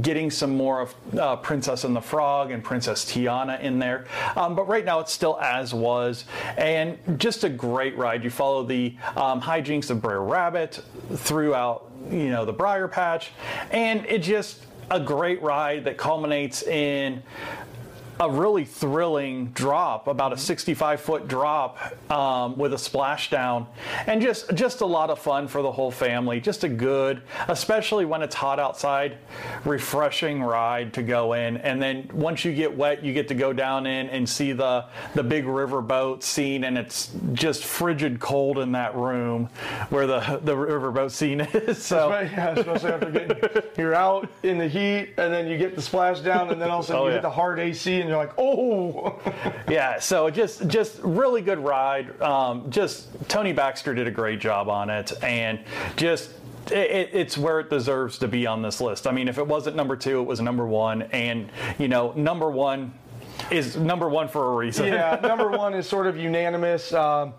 getting 0.00 0.31
some 0.31 0.57
more 0.57 0.81
of 0.81 0.95
uh, 1.19 1.37
Princess 1.37 1.85
and 1.85 1.97
the 1.97 2.00
Frog 2.00 2.50
and 2.50 2.62
Princess 2.62 3.04
Tiana 3.04 3.61
in 3.61 3.78
there. 3.78 4.07
Um, 4.37 4.54
but 4.54 4.69
right 4.69 4.85
now 4.85 5.00
it's 5.00 5.12
still 5.12 5.38
as 5.40 5.75
was, 5.75 6.26
and 6.57 6.99
just 7.19 7.45
a 7.45 7.49
great 7.49 7.97
ride. 7.97 8.25
You 8.25 8.31
follow 8.31 8.62
the 8.62 8.97
um, 9.16 9.40
hijinks 9.40 9.90
of 9.90 10.00
Brer 10.00 10.23
Rabbit 10.23 10.81
throughout, 11.14 11.90
you 12.11 12.31
know, 12.31 12.45
the 12.45 12.52
Briar 12.52 12.88
Patch, 12.88 13.31
and 13.71 14.04
it 14.07 14.19
just 14.19 14.66
a 14.90 15.00
great 15.00 15.40
ride 15.42 15.85
that 15.85 15.97
culminates 15.97 16.62
in 16.62 17.23
a 18.21 18.31
really 18.31 18.64
thrilling 18.64 19.47
drop, 19.52 20.07
about 20.07 20.33
a 20.33 20.37
65 20.37 21.00
foot 21.00 21.28
drop 21.28 21.78
um, 22.11 22.57
with 22.57 22.73
a 22.73 22.76
splashdown, 22.76 23.66
and 24.07 24.21
just 24.23 24.54
just 24.54 24.81
a 24.81 24.87
lot 24.87 25.11
of 25.11 25.19
fun 25.19 25.49
for 25.49 25.62
the 25.62 25.73
whole 25.73 25.90
family. 25.90 26.40
Just 26.40 26.64
a 26.64 26.69
good, 26.69 27.23
especially 27.49 28.04
when 28.04 28.23
it's 28.23 28.35
hot 28.35 28.59
outside, 28.61 29.19
refreshing 29.64 30.42
ride 30.42 30.92
to 30.95 31.02
go 31.02 31.33
in. 31.33 31.57
And 31.59 31.81
then 31.81 32.11
once 32.12 32.45
you 32.45 32.52
get 32.52 32.76
wet, 32.76 33.04
you 33.04 33.12
get 33.12 33.28
to 33.28 33.35
go 33.35 33.52
down 33.52 33.87
in 33.87 34.09
and 34.11 34.28
see 34.28 34.52
the 34.52 34.85
the 35.14 35.23
big 35.23 35.45
riverboat 35.45 36.23
scene, 36.23 36.64
and 36.64 36.76
it's 36.76 37.11
just 37.33 37.64
frigid 37.64 38.21
cold 38.21 38.59
in 38.59 38.73
that 38.73 38.95
room 38.97 39.49
where 39.90 40.07
the 40.07 40.40
the 40.42 40.54
riverboat 40.54 41.11
scene 41.11 41.40
is. 41.54 41.83
So 41.83 42.11
yeah, 42.11 42.50
especially 42.50 42.90
after 42.90 43.11
getting 43.11 43.62
you're 43.76 43.95
out 43.95 44.28
in 44.42 44.59
the 44.59 44.69
heat, 44.69 45.14
and 45.16 45.33
then 45.33 45.47
you 45.49 45.57
get 45.59 45.75
the 45.76 45.83
splashdown, 45.83 46.52
and 46.52 46.61
then 46.61 46.71
all 46.71 46.81
of 46.81 46.85
a 46.85 46.88
sudden 46.88 46.92
Oh, 47.02 47.07
you 47.07 47.11
yeah. 47.11 47.16
get 47.16 47.23
the 47.23 47.31
hard 47.31 47.59
AC, 47.59 48.02
and 48.03 48.11
you're 48.11 48.19
like, 48.19 48.33
oh. 48.39 49.19
yeah, 49.69 49.99
so 49.99 50.29
just 50.31 50.67
just 50.69 50.99
really 51.03 51.41
good 51.43 51.59
ride. 51.59 52.21
Um, 52.21 52.71
just 52.71 53.09
Tony 53.29 53.53
Baxter 53.53 53.95
did 53.95 54.07
a 54.07 54.11
great 54.11 54.41
job 54.41 54.69
on 54.69 54.91
it, 54.91 55.13
and 55.23 55.61
just. 55.97 56.31
It, 56.71 56.91
it- 56.93 57.11
it's 57.13 57.37
where 57.37 57.59
it 57.59 57.71
deserves 57.71 58.19
to 58.19 58.29
be 58.29 58.47
on 58.47 58.63
this 58.63 58.81
list. 58.81 59.09
I 59.09 59.11
mean, 59.11 59.27
if 59.27 59.37
it 59.37 59.47
wasn't 59.47 59.75
number 59.75 59.97
two, 59.97 60.21
it 60.21 60.25
was 60.25 60.41
number 60.41 60.65
one, 60.65 61.03
and 61.03 61.51
you 61.77 61.89
know, 61.89 62.13
number 62.15 62.49
one 62.53 62.95
is 63.51 63.77
number 63.77 64.09
one 64.09 64.29
for 64.29 64.53
a 64.53 64.57
reason. 64.57 64.87
Yeah, 64.87 65.19
number 65.25 65.51
one 65.51 65.75
is 65.75 65.89
sort 65.89 66.07
of 66.07 66.17
unanimous. 66.17 66.93
Um, 66.95 67.35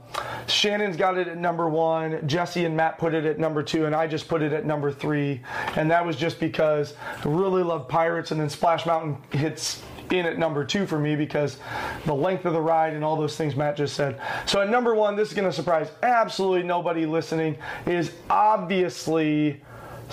Shannon's 0.48 0.98
got 0.98 1.18
it 1.18 1.30
at 1.30 1.38
number 1.38 1.70
one. 1.70 2.28
Jesse 2.28 2.66
and 2.66 2.76
Matt 2.76 2.98
put 2.98 3.14
it 3.14 3.24
at 3.24 3.40
number 3.40 3.64
two, 3.64 3.86
and 3.86 3.96
I 3.96 4.08
just 4.08 4.28
put 4.28 4.42
it 4.42 4.52
at 4.52 4.66
number 4.66 4.92
three. 4.92 5.40
And 5.78 5.90
that 5.90 6.06
was 6.06 6.18
just 6.18 6.38
because 6.42 6.94
I 7.24 7.28
really 7.30 7.64
love 7.64 7.88
Pirates, 7.88 8.32
and 8.32 8.42
then 8.42 8.50
Splash 8.50 8.86
Mountain 8.86 9.18
hits 9.32 9.82
in 10.12 10.26
at 10.26 10.38
number 10.38 10.66
two 10.66 10.86
for 10.86 11.00
me 11.00 11.16
because 11.16 11.58
the 12.06 12.14
length 12.14 12.46
of 12.46 12.54
the 12.54 12.62
ride 12.62 12.94
and 12.94 13.04
all 13.04 13.16
those 13.16 13.38
things 13.38 13.56
Matt 13.56 13.78
just 13.78 13.96
said. 13.96 14.20
So 14.46 14.62
at 14.62 14.70
number 14.70 14.96
one, 14.96 15.16
this 15.16 15.30
is 15.30 15.34
going 15.34 15.48
to 15.50 15.54
surprise 15.54 15.90
absolutely 16.02 16.64
nobody 16.64 17.06
listening, 17.06 17.58
is 17.86 18.12
obviously. 18.30 19.62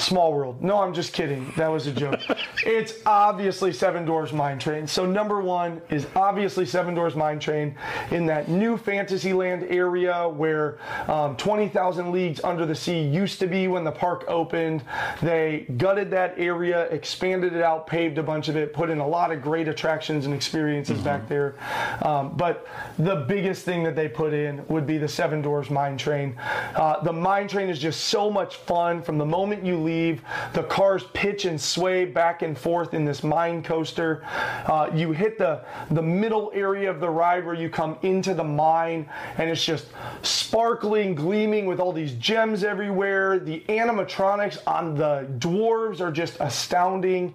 Small 0.01 0.33
World. 0.33 0.63
No, 0.63 0.79
I'm 0.79 0.95
just 0.95 1.13
kidding. 1.13 1.53
That 1.57 1.69
was 1.69 1.87
a 1.87 1.93
joke. 1.93 2.21
it's 2.65 2.95
obviously 3.05 3.73
Seven 3.73 4.05
Dwarfs 4.05 4.33
Mine 4.33 4.59
Train. 4.59 4.87
So 4.87 5.05
number 5.05 5.41
one 5.41 5.83
is 5.91 6.07
obviously 6.17 6.65
Seven 6.65 6.95
Dwarfs 6.95 7.15
Mine 7.15 7.39
Train 7.39 7.77
in 8.11 8.27
that 8.27 8.49
new 8.49 8.77
Fantasyland 8.77 9.65
area 9.69 10.29
where 10.29 10.79
um, 11.09 11.37
20,000 11.37 12.13
Leagues 12.13 12.41
Under 12.43 12.65
the 12.65 12.75
Sea 12.75 13.01
used 13.03 13.39
to 13.41 13.47
be 13.47 13.69
when 13.69 13.85
the 13.85 13.93
park 13.93 14.25
opened. 14.27 14.83
They 15.21 15.67
gutted 15.77 16.11
that 16.13 16.35
area, 16.39 16.87
expanded 16.87 17.53
it 17.53 17.63
out, 17.63 17.87
paved 17.87 18.19
a 18.19 18.23
bunch 18.23 18.49
of 18.49 18.57
it, 18.57 18.73
put 18.73 18.91
in 18.91 18.99
a 18.99 19.07
lot 19.07 19.31
of 19.31 19.43
great 19.43 19.69
attractions 19.69 20.25
and 20.25 20.35
experiences 20.35 21.01
back 21.01 21.29
there. 21.29 21.57
Um, 22.03 22.37
but 22.37 22.67
the 22.99 23.17
biggest 23.29 23.65
thing 23.65 23.83
that 23.85 23.95
they 23.95 24.09
put 24.09 24.33
in 24.33 24.67
would 24.69 24.87
be 24.87 24.99
the 24.99 25.09
Seven 25.09 25.43
Dwarfs 25.43 25.71
Mine 25.71 25.99
Train. 25.99 26.37
Uh, 26.75 27.03
the 27.03 27.13
mine 27.13 27.49
train 27.49 27.69
is 27.69 27.79
just 27.79 28.05
so 28.05 28.31
much 28.31 28.57
fun 28.57 29.03
from 29.03 29.19
the 29.19 29.27
moment 29.27 29.65
you 29.65 29.77
leave. 29.77 29.90
The 30.53 30.63
cars 30.65 31.05
pitch 31.13 31.45
and 31.45 31.61
sway 31.61 32.05
back 32.05 32.43
and 32.43 32.57
forth 32.57 32.95
in 32.95 33.05
this 33.05 33.23
mine 33.23 33.63
coaster. 33.63 34.23
Uh, 34.67 34.91
you 34.95 35.13
hit 35.13 35.39
the, 35.39 35.65
the 35.91 36.03
middle 36.03 36.51
area 36.55 36.91
of 36.91 37.01
the 37.01 37.11
ride 37.11 37.45
where 37.45 37.55
you 37.55 37.69
come 37.69 37.99
into 38.03 38.35
the 38.35 38.45
mine, 38.45 39.09
and 39.39 39.51
it's 39.51 39.65
just 39.65 39.87
sparkling, 40.23 41.15
gleaming 41.15 41.67
with 41.67 41.81
all 41.81 41.93
these 41.93 42.13
gems 42.15 42.65
everywhere. 42.65 43.39
The 43.39 43.61
animatronics 43.69 44.59
on 44.67 44.95
the 44.95 45.27
dwarves 45.39 46.01
are 46.01 46.13
just 46.13 46.37
astounding. 46.41 47.35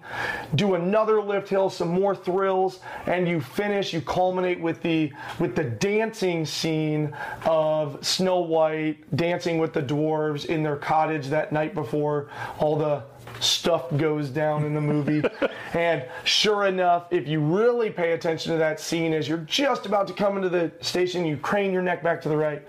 Do 0.54 0.74
another 0.74 1.20
lift 1.22 1.48
hill, 1.48 1.70
some 1.70 1.88
more 1.88 2.14
thrills, 2.14 2.80
and 3.06 3.28
you 3.28 3.40
finish. 3.40 3.92
You 3.92 4.00
culminate 4.00 4.60
with 4.60 4.82
the 4.82 5.12
with 5.38 5.54
the 5.56 5.64
dancing 5.64 6.46
scene 6.46 7.14
of 7.44 8.04
Snow 8.04 8.40
White 8.40 9.16
dancing 9.16 9.58
with 9.58 9.72
the 9.72 9.82
dwarves 9.82 10.46
in 10.46 10.62
their 10.62 10.76
cottage 10.76 11.28
that 11.28 11.52
night 11.52 11.74
before 11.74 12.28
all 12.58 12.76
the 12.76 13.02
stuff 13.40 13.84
goes 13.96 14.28
down 14.30 14.64
in 14.64 14.74
the 14.74 14.80
movie. 14.80 15.22
and 15.74 16.04
sure 16.24 16.66
enough, 16.66 17.06
if 17.10 17.26
you 17.26 17.40
really 17.40 17.90
pay 17.90 18.12
attention 18.12 18.52
to 18.52 18.58
that 18.58 18.80
scene 18.80 19.12
as 19.12 19.28
you're 19.28 19.38
just 19.38 19.86
about 19.86 20.06
to 20.08 20.12
come 20.12 20.36
into 20.36 20.48
the 20.48 20.70
station, 20.80 21.24
you 21.24 21.36
crane 21.36 21.72
your 21.72 21.82
neck 21.82 22.02
back 22.02 22.20
to 22.22 22.28
the 22.28 22.36
right, 22.36 22.62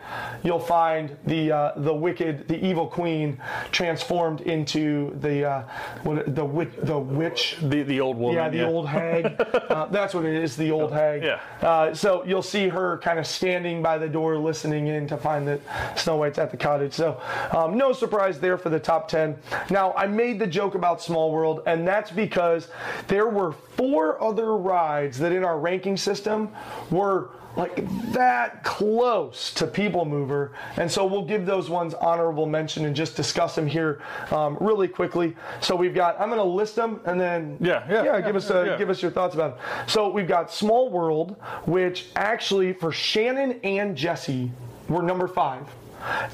you'll 0.43 0.59
find 0.59 1.15
the 1.25 1.51
uh, 1.51 1.71
the 1.77 1.93
wicked, 1.93 2.47
the 2.47 2.63
evil 2.65 2.87
queen 2.87 3.39
transformed 3.71 4.41
into 4.41 5.15
the 5.19 5.45
uh, 5.45 5.63
what 6.03 6.35
the 6.35 6.43
witch, 6.45 6.71
the 6.79 6.97
witch 6.97 7.57
The 7.61 7.83
the 7.83 8.01
old 8.01 8.17
woman. 8.17 8.35
yeah, 8.35 8.49
the 8.49 8.65
old 8.65 8.87
hag. 8.87 9.35
Uh, 9.67 9.85
that's 9.87 10.13
what 10.13 10.23
it 10.23 10.33
is, 10.33 10.55
the 10.55 10.71
old 10.71 10.91
hag. 10.93 11.23
Yeah. 11.23 11.39
Uh, 11.61 11.93
so 11.93 12.23
you'll 12.25 12.41
see 12.41 12.69
her 12.69 12.97
kind 12.99 13.19
of 13.19 13.27
standing 13.27 13.81
by 13.81 13.97
the 13.97 14.07
door, 14.07 14.37
listening 14.37 14.87
in 14.87 15.07
to 15.07 15.17
find 15.17 15.47
that 15.47 15.59
Snow 15.97 16.15
White's 16.15 16.37
at 16.37 16.51
the 16.51 16.57
cottage. 16.57 16.93
So 16.93 17.19
um, 17.51 17.77
no 17.77 17.91
surprise 17.91 18.39
there 18.39 18.57
for 18.57 18.69
the 18.69 18.79
top 18.79 19.07
ten. 19.09 19.37
Now 19.69 19.93
I 19.93 20.07
made 20.07 20.39
the 20.39 20.47
joke 20.57 20.73
about 20.73 20.99
Small 20.99 21.31
World, 21.31 21.61
and 21.67 21.87
that's 21.87 22.09
because 22.09 22.67
there 23.07 23.27
were 23.27 23.51
four 23.51 24.19
other 24.19 24.57
rides 24.57 25.19
that 25.19 25.31
in 25.31 25.43
our 25.43 25.59
ranking 25.59 25.95
system 25.95 26.49
were 26.89 27.29
like 27.55 27.85
that 28.11 28.63
close 28.63 29.53
to 29.53 29.67
People 29.67 30.03
Mover, 30.03 30.53
and 30.77 30.91
so 30.91 31.05
we'll 31.05 31.25
give 31.25 31.45
those 31.45 31.69
ones 31.69 31.93
honorable 31.93 32.47
mention 32.47 32.85
and 32.85 32.95
just 32.95 33.15
discuss 33.15 33.53
them 33.53 33.67
here 33.67 34.01
um, 34.31 34.57
really 34.59 34.87
quickly. 34.87 35.35
So 35.59 35.75
we've 35.75 35.93
got 35.93 36.19
I'm 36.19 36.29
going 36.29 36.39
to 36.39 36.43
list 36.43 36.75
them 36.75 37.01
and 37.05 37.21
then 37.21 37.57
Yeah, 37.59 37.85
yeah, 37.87 38.03
yeah, 38.03 38.03
yeah, 38.17 38.21
give 38.21 38.35
us 38.35 38.49
a, 38.49 38.65
yeah. 38.65 38.77
give 38.79 38.89
us 38.89 38.99
your 38.99 39.11
thoughts 39.11 39.35
about 39.35 39.57
it. 39.57 39.89
So 39.91 40.09
we've 40.09 40.27
got 40.27 40.51
Small 40.51 40.89
World, 40.89 41.35
which 41.65 42.07
actually 42.15 42.73
for 42.73 42.91
Shannon 42.91 43.59
and 43.63 43.95
Jesse 43.95 44.51
were 44.89 45.03
number 45.03 45.27
five. 45.27 45.67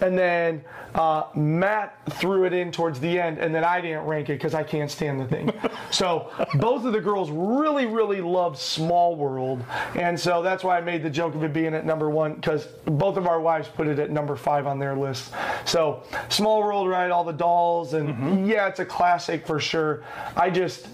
And 0.01 0.17
then 0.17 0.63
uh, 0.95 1.25
Matt 1.35 1.97
threw 2.11 2.45
it 2.45 2.53
in 2.53 2.71
towards 2.71 2.99
the 2.99 3.19
end, 3.19 3.39
and 3.39 3.53
then 3.53 3.63
I 3.63 3.81
didn't 3.81 4.05
rank 4.05 4.29
it 4.29 4.33
because 4.33 4.53
I 4.53 4.63
can't 4.63 4.91
stand 4.91 5.19
the 5.19 5.25
thing. 5.25 5.51
so 5.91 6.29
both 6.55 6.85
of 6.85 6.93
the 6.93 7.01
girls 7.01 7.31
really, 7.31 7.85
really 7.85 8.21
love 8.21 8.59
Small 8.59 9.15
World, 9.15 9.63
and 9.95 10.19
so 10.19 10.41
that's 10.43 10.63
why 10.63 10.77
I 10.77 10.81
made 10.81 11.03
the 11.03 11.09
joke 11.09 11.35
of 11.35 11.43
it 11.43 11.53
being 11.53 11.73
at 11.73 11.85
number 11.85 12.09
one 12.09 12.35
because 12.35 12.65
both 12.85 13.17
of 13.17 13.27
our 13.27 13.39
wives 13.39 13.67
put 13.67 13.87
it 13.87 13.99
at 13.99 14.11
number 14.11 14.35
five 14.35 14.67
on 14.67 14.77
their 14.77 14.95
list. 14.95 15.33
So 15.65 16.03
Small 16.29 16.61
World, 16.61 16.87
right? 16.89 17.09
All 17.09 17.23
the 17.23 17.33
dolls, 17.33 17.93
and 17.93 18.47
yeah, 18.47 18.67
it's 18.67 18.79
a 18.79 18.85
classic 18.85 19.47
for 19.47 19.59
sure. 19.59 20.03
I 20.35 20.49
just 20.49 20.87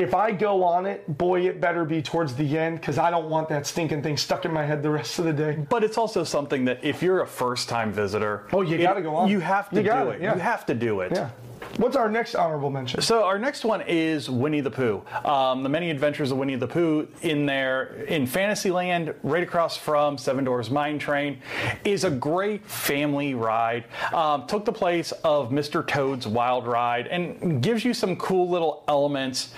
if 0.00 0.14
I 0.14 0.32
go 0.32 0.64
on 0.64 0.86
it, 0.86 1.06
boy, 1.18 1.46
it 1.46 1.60
better 1.60 1.84
be 1.84 2.00
towards 2.00 2.34
the 2.34 2.56
end 2.58 2.80
because 2.80 2.96
I 2.98 3.10
don't 3.10 3.28
want 3.28 3.48
that 3.50 3.66
stinking 3.66 4.02
thing 4.02 4.16
stuck 4.16 4.44
in 4.46 4.52
my 4.52 4.64
head 4.64 4.82
the 4.82 4.90
rest 4.90 5.18
of 5.18 5.26
the 5.26 5.32
day. 5.32 5.58
But 5.68 5.84
it's 5.84 5.98
also 5.98 6.24
something 6.24 6.64
that 6.64 6.82
if 6.82 7.02
you're 7.02 7.20
a 7.20 7.26
first 7.26 7.68
time 7.68 7.92
visitor, 7.92 8.46
Oh, 8.52 8.62
you 8.62 8.78
gotta 8.78 9.02
go 9.02 9.14
on. 9.14 9.28
You 9.28 9.40
have 9.40 9.68
to 9.70 9.76
You 9.76 9.82
do 9.82 9.88
gotta, 9.88 10.10
it. 10.10 10.22
yeah. 10.22 10.34
You 10.34 10.40
have 10.40 10.64
to 10.66 10.74
do 10.74 11.00
it. 11.00 11.12
Yeah. 11.12 11.30
What's 11.76 11.96
our 11.96 12.10
next 12.10 12.34
honorable 12.34 12.70
mention? 12.70 13.00
So 13.00 13.22
our 13.22 13.38
next 13.38 13.64
one 13.64 13.82
is 13.82 14.28
Winnie 14.28 14.60
the 14.60 14.70
Pooh. 14.70 15.02
Um, 15.24 15.62
the 15.62 15.68
Many 15.68 15.90
Adventures 15.90 16.30
of 16.30 16.38
Winnie 16.38 16.56
the 16.56 16.66
Pooh 16.66 17.08
in 17.22 17.46
there 17.46 17.94
in 18.08 18.26
Fantasyland, 18.26 19.14
right 19.22 19.42
across 19.42 19.76
from 19.76 20.18
Seven 20.18 20.44
Dwarfs 20.44 20.70
Mine 20.70 20.98
Train, 20.98 21.40
is 21.84 22.04
a 22.04 22.10
great 22.10 22.66
family 22.66 23.34
ride. 23.34 23.84
Um, 24.12 24.46
took 24.46 24.64
the 24.64 24.72
place 24.72 25.12
of 25.24 25.50
Mr. 25.50 25.86
Toad's 25.86 26.26
Wild 26.26 26.66
Ride 26.66 27.06
and 27.06 27.62
gives 27.62 27.84
you 27.84 27.94
some 27.94 28.16
cool 28.16 28.48
little 28.48 28.84
elements 28.88 29.54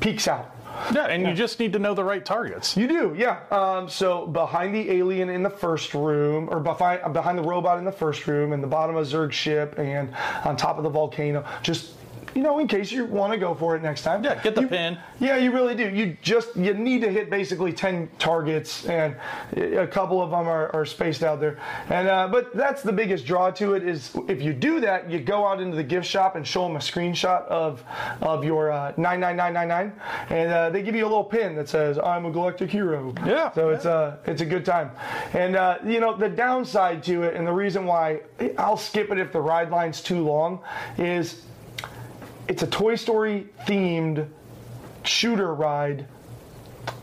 peaks 0.00 0.28
out. 0.28 0.52
Yeah, 0.92 1.06
and 1.06 1.26
you 1.26 1.32
just 1.32 1.58
need 1.58 1.72
to 1.72 1.78
know 1.78 1.94
the 1.94 2.04
right 2.04 2.24
targets. 2.24 2.76
You 2.76 2.86
do, 2.86 3.14
yeah. 3.16 3.40
Um, 3.50 3.88
so 3.88 4.26
behind 4.26 4.74
the 4.74 4.90
alien 4.90 5.30
in 5.30 5.42
the 5.42 5.50
first 5.50 5.94
room, 5.94 6.48
or 6.50 6.60
behind 6.60 7.12
behind 7.14 7.38
the 7.38 7.42
robot 7.42 7.78
in 7.78 7.84
the 7.84 7.92
first 7.92 8.26
room, 8.26 8.52
and 8.52 8.62
the 8.62 8.66
bottom 8.66 8.94
of 8.96 9.06
Zurg 9.06 9.32
ship, 9.32 9.78
and 9.78 10.14
on 10.44 10.56
top 10.56 10.76
of 10.76 10.82
the 10.82 10.90
volcano, 10.90 11.44
just 11.62 11.92
you 12.36 12.42
know, 12.42 12.58
in 12.58 12.68
case 12.68 12.92
you 12.92 13.06
want 13.06 13.32
to 13.32 13.38
go 13.38 13.54
for 13.54 13.74
it 13.76 13.82
next 13.82 14.02
time. 14.02 14.22
Yeah, 14.22 14.34
get 14.42 14.54
the 14.54 14.60
You- 14.62 14.68
pin. 14.68 14.98
Yeah, 15.18 15.36
you 15.38 15.50
really 15.52 15.74
do. 15.74 15.88
You 15.88 16.16
just 16.20 16.54
you 16.54 16.74
need 16.74 17.00
to 17.00 17.10
hit 17.10 17.30
basically 17.30 17.72
ten 17.72 18.08
targets, 18.18 18.84
and 18.86 19.16
a 19.56 19.86
couple 19.86 20.20
of 20.20 20.30
them 20.30 20.46
are, 20.46 20.70
are 20.74 20.84
spaced 20.84 21.22
out 21.24 21.40
there. 21.40 21.58
And 21.88 22.06
uh, 22.08 22.28
but 22.28 22.54
that's 22.54 22.82
the 22.82 22.92
biggest 22.92 23.24
draw 23.24 23.50
to 23.52 23.72
it 23.74 23.82
is 23.82 24.14
if 24.28 24.42
you 24.42 24.52
do 24.52 24.80
that, 24.80 25.10
you 25.10 25.18
go 25.18 25.46
out 25.46 25.60
into 25.60 25.76
the 25.76 25.82
gift 25.82 26.06
shop 26.06 26.36
and 26.36 26.46
show 26.46 26.62
them 26.64 26.76
a 26.76 26.80
screenshot 26.80 27.46
of 27.46 27.82
of 28.20 28.44
your 28.44 28.70
uh, 28.70 28.92
nine 28.98 29.20
nine 29.20 29.36
nine 29.36 29.54
nine 29.54 29.68
nine, 29.68 29.92
and 30.28 30.52
uh, 30.52 30.68
they 30.68 30.82
give 30.82 30.94
you 30.94 31.04
a 31.04 31.08
little 31.08 31.24
pin 31.24 31.56
that 31.56 31.68
says 31.70 31.98
"I'm 31.98 32.26
a 32.26 32.30
galactic 32.30 32.70
hero." 32.70 33.14
Yeah. 33.24 33.50
So 33.52 33.70
it's 33.70 33.86
a 33.86 34.18
it's 34.26 34.42
a 34.42 34.46
good 34.46 34.66
time, 34.66 34.90
and 35.32 35.56
uh, 35.56 35.78
you 35.86 36.00
know 36.00 36.14
the 36.14 36.28
downside 36.28 37.02
to 37.04 37.22
it, 37.22 37.34
and 37.34 37.46
the 37.46 37.52
reason 37.52 37.86
why 37.86 38.20
I'll 38.58 38.76
skip 38.76 39.10
it 39.10 39.18
if 39.18 39.32
the 39.32 39.40
ride 39.40 39.70
line's 39.70 40.02
too 40.02 40.22
long, 40.22 40.60
is 40.98 41.40
it's 42.48 42.62
a 42.62 42.66
Toy 42.66 42.94
Story 42.96 43.48
themed 43.66 44.28
shooter 45.04 45.54
ride. 45.54 46.06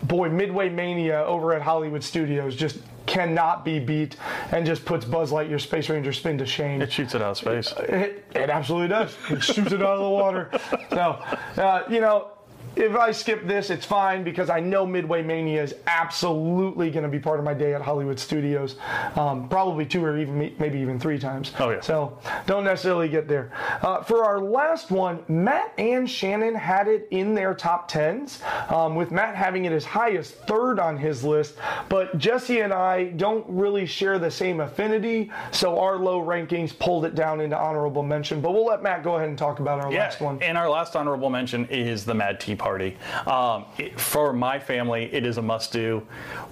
Boy, 0.03 0.29
Midway 0.29 0.69
Mania 0.69 1.23
over 1.23 1.53
at 1.53 1.61
Hollywood 1.61 2.03
Studios 2.03 2.55
just 2.55 2.79
cannot 3.05 3.65
be 3.65 3.79
beat 3.79 4.15
and 4.51 4.65
just 4.65 4.85
puts 4.85 5.05
Buzz 5.05 5.31
Lightyear 5.31 5.59
Space 5.59 5.89
Ranger 5.89 6.13
spin 6.13 6.37
to 6.37 6.45
shame. 6.45 6.81
It 6.81 6.91
shoots 6.91 7.15
it 7.15 7.21
out 7.21 7.31
of 7.31 7.37
space. 7.37 7.73
It, 7.79 8.25
it 8.33 8.49
absolutely 8.49 8.87
does. 8.89 9.15
It 9.29 9.43
shoots 9.43 9.71
it 9.71 9.81
out 9.81 9.97
of 9.97 10.03
the 10.03 10.09
water. 10.09 10.49
So, 10.89 11.19
uh, 11.57 11.83
you 11.89 11.99
know, 11.99 12.32
if 12.75 12.95
I 12.95 13.11
skip 13.11 13.45
this, 13.47 13.69
it's 13.69 13.85
fine 13.85 14.23
because 14.23 14.49
I 14.49 14.59
know 14.59 14.85
Midway 14.85 15.21
Mania 15.21 15.61
is 15.61 15.75
absolutely 15.87 16.89
going 16.89 17.03
to 17.03 17.09
be 17.09 17.19
part 17.19 17.39
of 17.39 17.45
my 17.45 17.53
day 17.53 17.73
at 17.73 17.81
Hollywood 17.81 18.19
Studios. 18.19 18.75
Um, 19.15 19.47
probably 19.47 19.85
two 19.85 20.03
or 20.03 20.17
even 20.17 20.53
maybe 20.57 20.79
even 20.79 20.99
three 20.99 21.19
times. 21.19 21.51
Oh, 21.59 21.69
yeah. 21.69 21.81
So 21.81 22.17
don't 22.45 22.63
necessarily 22.63 23.09
get 23.09 23.27
there. 23.27 23.51
Uh, 23.81 24.01
for 24.03 24.23
our 24.23 24.39
last 24.41 24.91
one, 24.91 25.23
Matt 25.27 25.73
and 25.77 26.09
Shannon 26.09 26.55
had 26.55 26.87
it 26.87 27.07
in 27.11 27.35
their 27.35 27.53
top 27.53 27.87
tens, 27.87 28.41
um, 28.69 28.95
with 28.95 29.11
Matt 29.11 29.35
having 29.35 29.65
it 29.65 29.71
as 29.71 29.85
high 29.85 30.15
as 30.15 30.31
third 30.31 30.79
on 30.79 30.97
his 30.97 31.23
list. 31.23 31.55
But 31.89 32.17
Jesse 32.17 32.61
and 32.61 32.73
I 32.73 33.05
don't 33.05 33.45
really 33.47 33.85
share 33.85 34.19
the 34.19 34.31
same 34.31 34.59
affinity, 34.59 35.31
so 35.51 35.79
our 35.79 35.97
low 35.97 36.21
rankings 36.23 36.77
pulled 36.77 37.05
it 37.05 37.15
down 37.15 37.41
into 37.41 37.57
honorable 37.57 38.03
mention. 38.03 38.41
But 38.41 38.51
we'll 38.51 38.65
let 38.65 38.81
Matt 38.81 39.03
go 39.03 39.15
ahead 39.15 39.29
and 39.29 39.37
talk 39.37 39.59
about 39.59 39.79
our 39.79 39.91
last 39.91 40.21
one. 40.21 40.41
And 40.41 40.57
our 40.57 40.69
last 40.69 40.95
honorable 40.95 41.29
mention 41.29 41.65
is 41.67 42.05
the 42.05 42.13
Mad 42.13 42.39
Tea 42.39 42.55
Party. 42.63 42.95
Um, 43.27 43.65
it- 43.77 43.99
for 43.99 44.31
my 44.31 44.57
family, 44.57 45.09
it 45.13 45.25
is 45.25 45.37
a 45.37 45.41
must 45.41 45.73
do, 45.73 46.01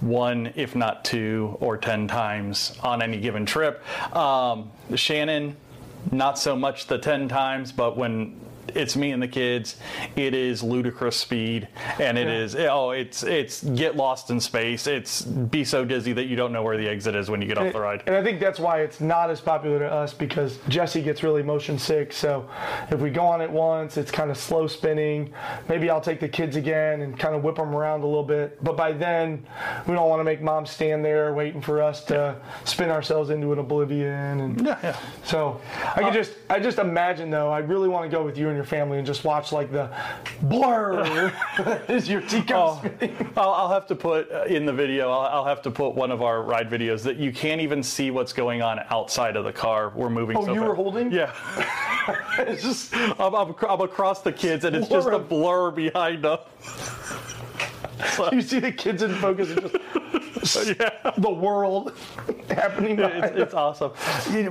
one, 0.01 0.51
if 0.57 0.75
not 0.75 1.05
two 1.05 1.55
or 1.61 1.77
10 1.77 2.05
times 2.09 2.77
on 2.83 3.01
any 3.01 3.17
given 3.17 3.45
trip. 3.45 3.81
Um, 4.13 4.71
Shannon, 4.93 5.55
not 6.11 6.37
so 6.37 6.53
much 6.53 6.87
the 6.87 6.97
10 6.97 7.29
times, 7.29 7.71
but 7.71 7.95
when 7.95 8.35
it's 8.75 8.95
me 8.95 9.11
and 9.11 9.21
the 9.21 9.27
kids. 9.27 9.77
It 10.15 10.33
is 10.33 10.63
ludicrous 10.63 11.17
speed, 11.17 11.67
and 11.99 12.17
it 12.17 12.27
is 12.27 12.55
oh, 12.55 12.91
it's 12.91 13.23
it's 13.23 13.63
get 13.63 13.95
lost 13.95 14.29
in 14.29 14.39
space. 14.39 14.87
It's 14.87 15.21
be 15.21 15.63
so 15.63 15.85
dizzy 15.85 16.13
that 16.13 16.25
you 16.25 16.35
don't 16.35 16.51
know 16.51 16.63
where 16.63 16.77
the 16.77 16.87
exit 16.87 17.15
is 17.15 17.29
when 17.29 17.41
you 17.41 17.47
get 17.47 17.57
off 17.57 17.73
the 17.73 17.79
ride. 17.79 18.03
And 18.07 18.15
I 18.15 18.23
think 18.23 18.39
that's 18.39 18.59
why 18.59 18.81
it's 18.81 18.99
not 18.99 19.29
as 19.29 19.41
popular 19.41 19.79
to 19.79 19.91
us 19.91 20.13
because 20.13 20.59
Jesse 20.69 21.01
gets 21.01 21.23
really 21.23 21.43
motion 21.43 21.77
sick. 21.77 22.13
So 22.13 22.49
if 22.89 22.99
we 22.99 23.09
go 23.09 23.25
on 23.25 23.41
it 23.41 23.49
once, 23.49 23.97
it's 23.97 24.11
kind 24.11 24.31
of 24.31 24.37
slow 24.37 24.67
spinning. 24.67 25.33
Maybe 25.69 25.89
I'll 25.89 26.01
take 26.01 26.19
the 26.19 26.29
kids 26.29 26.55
again 26.55 27.01
and 27.01 27.17
kind 27.17 27.35
of 27.35 27.43
whip 27.43 27.55
them 27.55 27.75
around 27.75 28.01
a 28.01 28.05
little 28.05 28.23
bit. 28.23 28.63
But 28.63 28.77
by 28.77 28.91
then, 28.91 29.45
we 29.87 29.93
don't 29.93 30.09
want 30.09 30.19
to 30.19 30.23
make 30.23 30.41
mom 30.41 30.65
stand 30.65 31.03
there 31.03 31.33
waiting 31.33 31.61
for 31.61 31.81
us 31.81 32.03
to 32.05 32.35
spin 32.65 32.89
ourselves 32.89 33.29
into 33.29 33.53
an 33.53 33.59
oblivion. 33.59 34.39
And 34.39 34.65
Yeah, 34.65 34.79
yeah. 34.83 34.97
so 35.23 35.59
I 35.95 35.99
could 35.99 36.05
uh, 36.05 36.11
just, 36.11 36.33
I 36.49 36.59
just 36.59 36.77
imagine 36.79 37.29
though, 37.29 37.51
I 37.51 37.59
really 37.59 37.87
want 37.87 38.09
to 38.09 38.15
go 38.15 38.23
with 38.23 38.37
you 38.37 38.47
and 38.47 38.55
your 38.55 38.60
family 38.63 38.97
and 38.97 39.07
just 39.07 39.23
watch 39.23 39.51
like 39.51 39.71
the 39.71 39.89
blur 40.43 41.33
is 41.89 42.07
your 42.09 42.21
teacup 42.21 42.79
spinning. 42.79 43.29
I'll, 43.37 43.51
I'll 43.51 43.69
have 43.69 43.87
to 43.87 43.95
put 43.95 44.31
uh, 44.31 44.43
in 44.43 44.65
the 44.65 44.73
video. 44.73 45.11
I'll, 45.11 45.39
I'll 45.39 45.45
have 45.45 45.61
to 45.63 45.71
put 45.71 45.95
one 45.95 46.11
of 46.11 46.21
our 46.21 46.41
ride 46.43 46.69
videos 46.69 47.03
that 47.03 47.17
you 47.17 47.31
can't 47.31 47.61
even 47.61 47.83
see 47.83 48.11
what's 48.11 48.33
going 48.33 48.61
on 48.61 48.79
outside 48.89 49.35
of 49.35 49.45
the 49.45 49.53
car. 49.53 49.91
We're 49.95 50.09
moving. 50.09 50.37
Oh, 50.37 50.45
so 50.45 50.53
you 50.53 50.59
fast. 50.59 50.69
were 50.69 50.75
holding? 50.75 51.11
Yeah. 51.11 51.33
it's 52.39 52.63
just 52.63 52.95
I'm, 52.95 53.35
I'm, 53.35 53.55
I'm 53.67 53.81
across 53.81 54.21
the 54.21 54.31
kids, 54.31 54.65
and 54.65 54.75
it's 54.75 54.87
just 54.87 55.07
a 55.07 55.19
blur 55.19 55.71
behind 55.71 56.23
them. 56.23 56.39
You 58.31 58.41
see 58.41 58.59
the 58.59 58.71
kids 58.71 59.03
in 59.03 59.13
focus 59.15 59.51
and 59.51 59.61
just 59.61 59.75
the 61.17 61.29
world 61.29 61.93
happening 62.49 62.99
It's, 62.99 63.37
it's 63.37 63.53
awesome. 63.53 63.91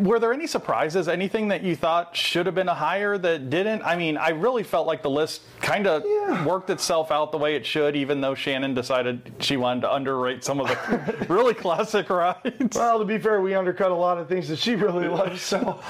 Were 0.05 0.19
there 0.19 0.33
any 0.33 0.47
surprises? 0.47 1.09
Anything 1.09 1.49
that 1.49 1.63
you 1.63 1.77
thought 1.77 2.17
should 2.17 2.47
have 2.47 2.55
been 2.55 2.69
a 2.69 2.75
higher 2.75 3.19
that 3.19 3.51
didn't? 3.51 3.83
I 3.83 3.97
mean, 3.97 4.17
I 4.17 4.31
really 4.31 4.63
felt 4.63 4.87
like 4.87 5.03
the 5.03 5.11
list 5.11 5.43
kind 5.61 5.87
of 5.87 6.03
Yeah. 6.07 6.45
worked 6.47 6.71
itself 6.71 7.11
out 7.11 7.33
the 7.33 7.39
way 7.39 7.57
it 7.57 7.67
should, 7.67 7.97
even 7.97 8.21
though 8.21 8.35
Shannon 8.35 8.75
decided 8.75 9.33
she 9.41 9.57
wanted 9.57 9.83
to 9.83 9.95
underrate 9.95 10.45
some 10.45 10.61
of 10.61 10.69
the 10.69 11.27
really 11.33 11.55
classic 11.55 12.09
rides. 12.11 12.77
Well, 12.77 12.99
to 12.99 13.05
be 13.05 13.19
fair, 13.19 13.41
we 13.41 13.55
undercut 13.55 13.91
a 13.91 13.95
lot 13.95 14.19
of 14.19 14.29
things 14.29 14.49
that 14.49 14.59
she 14.59 14.75
really 14.77 15.09
loves, 15.09 15.43
so 15.43 15.81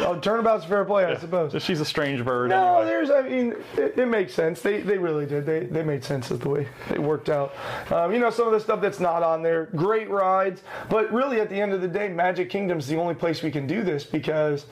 uh, 0.00 0.18
turnabout's 0.20 0.64
fair 0.64 0.84
play, 0.84 1.04
I 1.04 1.16
suppose. 1.16 1.60
She's 1.62 1.80
a 1.80 1.84
strange 1.84 2.24
bird. 2.24 2.50
No, 2.50 2.78
anyway. 2.80 2.86
there's. 2.86 3.10
I 3.10 3.22
mean, 3.22 3.54
it, 3.76 3.98
it 3.98 4.06
makes 4.06 4.34
sense. 4.34 4.60
They 4.60 4.80
they 4.80 4.98
really 4.98 5.26
did. 5.26 5.46
They 5.46 5.60
they 5.60 5.82
made 5.82 6.02
sense 6.02 6.30
of 6.30 6.40
the 6.40 6.48
way 6.48 6.68
they 6.88 6.98
worked 6.98 7.28
out. 7.28 7.54
Um, 7.90 8.12
you 8.12 8.18
know, 8.18 8.30
some 8.30 8.46
of 8.46 8.52
the 8.52 8.60
stuff 8.60 8.79
that's 8.80 9.00
not 9.00 9.22
on 9.22 9.42
there, 9.42 9.66
great 9.76 10.08
rides, 10.10 10.62
but 10.88 11.12
really 11.12 11.40
at 11.40 11.48
the 11.48 11.60
end 11.60 11.72
of 11.72 11.80
the 11.80 11.88
day, 11.88 12.08
Magic 12.08 12.50
Kingdom's 12.50 12.86
the 12.86 12.96
only 12.96 13.14
place 13.14 13.42
we 13.42 13.50
can 13.50 13.66
do 13.66 13.82
this 13.82 14.04
because. 14.04 14.66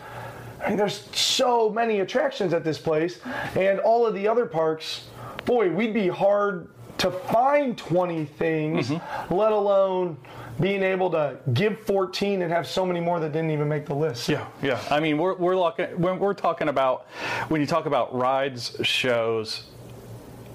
I 0.60 0.70
mean, 0.70 0.76
there's 0.76 1.08
so 1.16 1.70
many 1.70 2.00
attractions 2.00 2.52
at 2.52 2.64
this 2.64 2.78
place, 2.78 3.20
and 3.54 3.78
all 3.78 4.04
of 4.04 4.12
the 4.12 4.26
other 4.26 4.44
parks. 4.44 5.06
Boy, 5.44 5.70
we'd 5.70 5.94
be 5.94 6.08
hard 6.08 6.66
to 6.98 7.10
find 7.12 7.78
20 7.78 8.24
things, 8.24 8.88
mm-hmm. 8.88 9.34
let 9.34 9.52
alone 9.52 10.16
being 10.60 10.82
able 10.82 11.10
to 11.10 11.38
give 11.54 11.80
14 11.86 12.42
and 12.42 12.52
have 12.52 12.66
so 12.66 12.84
many 12.84 13.00
more 13.00 13.20
that 13.20 13.32
didn't 13.32 13.50
even 13.50 13.68
make 13.68 13.86
the 13.86 13.94
list. 13.94 14.28
Yeah, 14.28 14.46
yeah. 14.62 14.82
I 14.90 15.00
mean, 15.00 15.16
we're 15.18 15.34
we're, 15.36 15.56
looking, 15.56 15.86
when 16.00 16.18
we're 16.18 16.34
talking 16.34 16.68
about 16.68 17.06
when 17.48 17.60
you 17.60 17.66
talk 17.66 17.86
about 17.86 18.14
rides, 18.14 18.76
shows, 18.82 19.64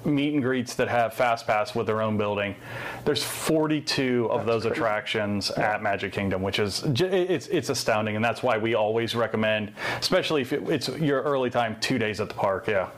meet 0.04 0.34
and 0.34 0.42
greets 0.42 0.74
that 0.74 0.88
have 0.88 1.14
fast 1.14 1.46
pass 1.46 1.74
with 1.74 1.86
their 1.86 2.02
own 2.02 2.16
building. 2.16 2.54
There's 3.04 3.22
42 3.22 4.28
of 4.30 4.46
those 4.46 4.64
attractions 4.64 5.50
at 5.52 5.82
Magic 5.82 6.12
Kingdom, 6.12 6.42
which 6.42 6.58
is 6.58 6.82
it's 6.84 7.46
it's 7.48 7.68
astounding, 7.68 8.16
and 8.16 8.24
that's 8.24 8.42
why 8.42 8.58
we 8.58 8.74
always 8.74 9.14
recommend, 9.14 9.72
especially 10.00 10.42
if 10.42 10.52
it, 10.52 10.68
it's 10.68 10.88
your 10.88 11.22
early 11.22 11.50
time, 11.50 11.76
two 11.80 11.98
days 11.98 12.20
at 12.20 12.28
the 12.28 12.34
park. 12.34 12.66
Yeah. 12.66 12.90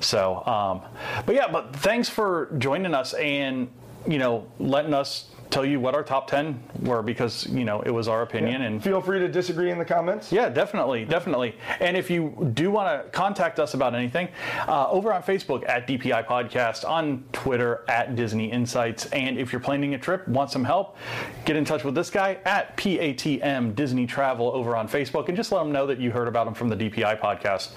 So, 0.00 0.44
um, 0.46 0.82
but 1.26 1.34
yeah, 1.34 1.48
but 1.50 1.74
thanks 1.76 2.08
for 2.08 2.50
joining 2.58 2.94
us 2.94 3.14
and 3.14 3.68
you 4.06 4.18
know 4.18 4.46
letting 4.58 4.94
us 4.94 5.30
tell 5.50 5.64
you 5.64 5.80
what 5.80 5.94
our 5.94 6.02
top 6.02 6.26
10 6.28 6.62
were 6.82 7.02
because 7.02 7.46
you 7.46 7.64
know 7.64 7.80
it 7.82 7.90
was 7.90 8.06
our 8.08 8.22
opinion 8.22 8.62
and 8.62 8.82
Feel 8.84 9.00
free 9.00 9.18
to 9.18 9.28
disagree 9.28 9.70
in 9.70 9.78
the 9.78 9.84
comments. 9.84 10.30
yeah, 10.30 10.48
definitely, 10.48 11.04
definitely. 11.04 11.54
And 11.80 11.96
if 11.96 12.10
you 12.10 12.50
do 12.54 12.70
want 12.70 13.04
to 13.04 13.10
contact 13.10 13.58
us 13.58 13.74
about 13.74 13.94
anything, 13.94 14.28
uh, 14.66 14.88
over 14.90 15.12
on 15.12 15.22
Facebook 15.22 15.68
at 15.68 15.86
DPI 15.88 16.26
Podcast, 16.26 16.88
on 16.88 17.24
Twitter 17.32 17.84
at 17.88 18.14
Disney 18.14 18.50
Insights, 18.52 19.06
and 19.06 19.38
if 19.38 19.52
you're 19.52 19.60
planning 19.60 19.94
a 19.94 19.98
trip, 19.98 20.26
want 20.28 20.50
some 20.50 20.64
help, 20.64 20.96
get 21.44 21.56
in 21.56 21.64
touch 21.64 21.84
with 21.84 21.94
this 21.94 22.10
guy 22.10 22.38
at 22.44 22.76
PATM 22.76 23.74
Disney 23.74 24.06
Travel 24.06 24.50
over 24.54 24.76
on 24.76 24.88
Facebook, 24.88 25.28
and 25.28 25.36
just 25.36 25.50
let 25.52 25.62
him 25.62 25.72
know 25.72 25.86
that 25.86 25.98
you 25.98 26.10
heard 26.10 26.28
about 26.28 26.46
him 26.46 26.54
from 26.54 26.68
the 26.68 26.76
DPI 26.76 27.20
Podcast. 27.20 27.70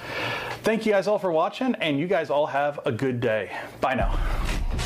Thank 0.64 0.86
you 0.86 0.92
guys 0.92 1.08
all 1.08 1.20
for 1.20 1.32
watching, 1.32 1.76
and 1.76 2.00
you 2.00 2.08
guys 2.08 2.30
all 2.30 2.48
have 2.48 2.80
a 2.86 2.92
good 2.92 3.20
day. 3.20 3.52
Bye 3.80 3.96
now. 3.96 4.81